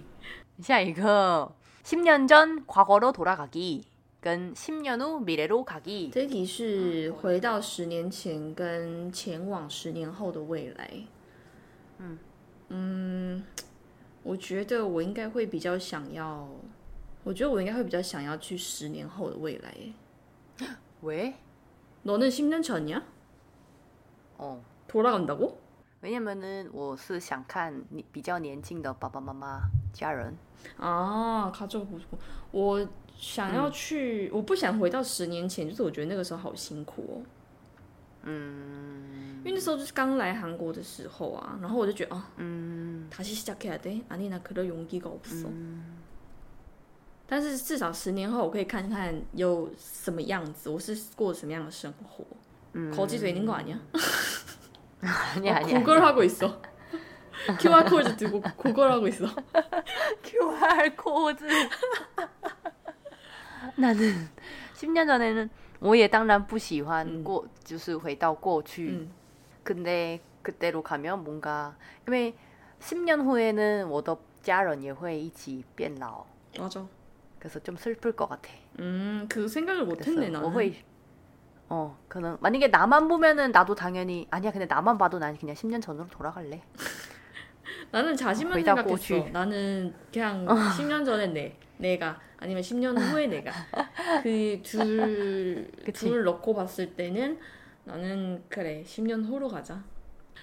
[0.63, 1.55] 下一个，
[1.85, 3.83] 十年전과거로돌아가 기，
[4.25, 6.11] 跟十年후미래로가 기。
[6.11, 10.91] 这题是回到十年前跟前往十年后的未来。
[11.99, 12.19] 嗯
[12.69, 13.45] 嗯，
[14.23, 16.49] 我觉得我应该会比较想要。
[17.23, 19.75] 我觉得我应该会比较想要去十年后的未来。
[21.03, 21.35] 喂，
[22.05, 23.03] 너는십년전이야
[24.39, 25.53] 哦，돌아간다고
[26.03, 29.61] 왜냐면은我是想看你比较年轻的爸爸妈妈
[29.93, 30.35] 家人。
[30.79, 32.19] 啊，가족不错。
[32.51, 37.15] 我 想要去，我不想回到十年前，就是我觉得那个时候好辛苦哦。
[38.23, 45.47] 嗯，因为那时候就是刚来韩国的时候啊，然后我就觉得啊，嗯，다시시작해야돼아니나그럴용기가없어
[47.27, 52.25] 但是至少十年后，我可以看看有什么样子，我是过什么样的生活。
[52.73, 53.79] 嗯，口技嘴灵管呀，
[55.63, 56.61] 苦歌하고있어
[57.59, 59.27] QR code 들고구걸하고있어
[60.23, 61.71] QR code。
[63.77, 65.49] 나는10년전에는
[65.81, 69.09] 我也当然不喜欢过，就是回到过去。
[69.65, 71.75] 근데그때로가면뭔가
[72.07, 72.35] 因为
[72.81, 76.25] 10년후에는我的家人也会一起变老。
[76.59, 76.85] 맞아
[77.39, 78.51] 그래서 좀 슬플 것 같아.
[78.81, 80.41] 음, 그 생각을 못했네 나는.
[80.41, 80.83] 뭐会,
[81.69, 84.51] 어, 그는 만약에 나만 보면은 나도 당연히 아니야.
[84.51, 86.63] 근데 나만 봐도 난 그냥 10년 전으로 돌아갈래.
[87.91, 89.29] 나는 자신만 생각했어.
[89.31, 90.55] 나는 그냥 어.
[90.55, 93.51] 10년 전에 내 내가 아니면 10년 후에 내가
[94.23, 97.39] 그둘둘 넣고 봤을 때는
[97.85, 99.83] 나는 그래 10년 후로 가자.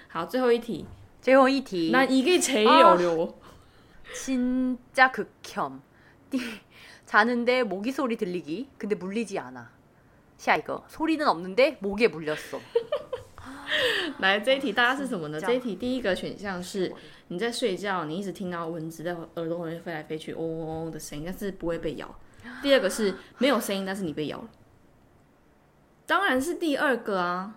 [0.09, 0.85] 好最后一题
[1.21, 3.39] 最后一题난 이게 제일 아, 어려워.
[4.15, 5.81] 진짜 극혐.
[7.05, 8.69] 자는데 모기 소리 들리기.
[8.77, 9.69] 근데 물리지 않아.
[10.37, 12.59] 샤 이거 소리는 없는데 목에 물렸어.
[14.19, 14.71] 来这一题，
[15.75, 16.93] 第一个选项是
[17.27, 22.15] 你在睡觉，你一直听到蚊子在耳朵里面飞来飞去，嗡嗡嗡的声音，但是不会被咬。
[22.61, 24.43] 第二个是没有声音，但是你被咬。
[26.05, 27.55] 当然是第二个啊，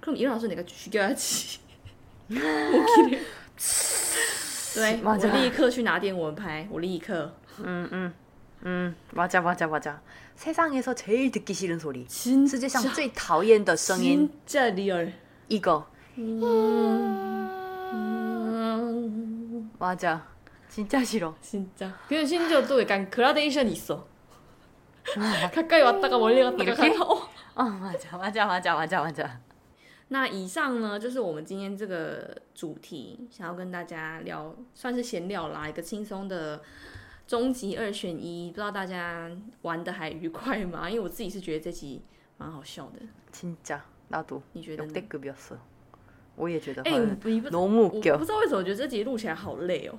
[0.00, 1.60] 그럼 일어나서 내가 죽여야지.
[2.28, 3.20] 모기를.
[4.74, 7.32] 对，我立刻去拿点蚊拍，我立刻。
[7.60, 8.12] 응, 응.
[8.66, 10.00] 응, 맞아, 맞아, 맞아.
[10.34, 12.06] 세상에서 제일 듣기 싫은 소리.
[12.06, 12.50] 진짜.
[12.50, 14.28] 世界上最讨厌的声音.
[14.44, 15.14] 진짜 리얼.
[15.48, 15.86] 이거.
[19.78, 20.26] 맞아.
[20.68, 21.34] 진짜 싫어.
[21.40, 21.94] 진짜.
[22.08, 24.06] 그냥 심지어 또 약간 그라데이션이 있어.
[25.52, 27.02] 가까이 왔다가 멀리 갔다가 가다.
[27.02, 27.28] 어.
[27.54, 29.40] 어, 맞아, 맞아, 맞아, 맞아, 맞아.
[30.08, 36.62] 那以上呢，就是我们今天这个主题，想要跟大家聊，算是闲聊啦，一个轻松的
[37.26, 38.50] 终极二选一。
[38.50, 39.30] 不知道大家
[39.62, 40.88] 玩的还愉快吗？
[40.88, 42.02] 因为我自己是觉得这集
[42.36, 43.00] 蛮好笑的。
[43.32, 44.42] 진짜 나도.
[44.52, 45.56] 你觉得 역대급이었어.
[46.36, 47.18] 我也觉得 에,
[47.50, 48.18] 너무 웃겨.
[48.18, 49.98] 不知道为什么我觉得这集录起来好累哦。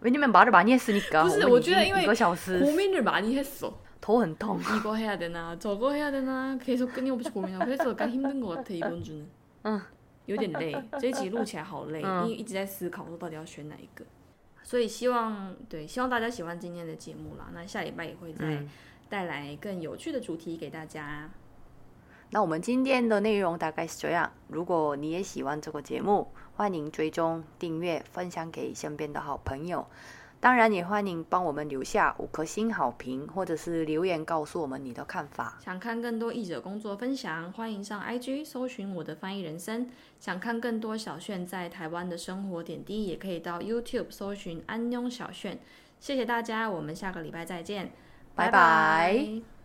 [0.00, 1.22] 왜냐면 말을 많이 했으니까.
[1.22, 3.72] 不是，我觉得因为 고민을 많이 했어.
[4.00, 4.60] 더한 통.
[4.60, 9.02] 이거 해야 되나, 저거 해야 되나 계속 끊임없이 고민하고 그래서 약간 힘든 것 같아 이번
[9.02, 9.26] 주는.
[9.66, 9.80] 응.
[10.26, 14.04] 有点累，这一集录起来好累，因为一直在思考说到底要选哪一个。
[14.62, 17.50] 所以希望对，希望大家喜欢今天的节目啦。
[17.52, 18.64] 那下礼拜也会再
[19.10, 21.28] 带来更有趣的主题给大家。
[22.30, 24.32] 那我们今天的内容大概是这样。
[24.48, 29.86] 如果你也喜欢这个节目，欢迎追踪、订阅、分享给身边的好朋友。
[30.41, 35.57] 当然，也欢迎帮我们留下五颗星好评，或者是留言告诉我们你的看法。
[35.63, 39.89] 想看更多译者工作分享，欢迎上 IG 搜寻我的翻译人生。
[40.17, 45.59] 想看更多小炫在台湾的生活点滴，也可以到 YouTube 搜寻安庸小炫。
[45.99, 47.91] 谢谢大家，我们下个礼拜再见，
[48.33, 49.58] 拜拜。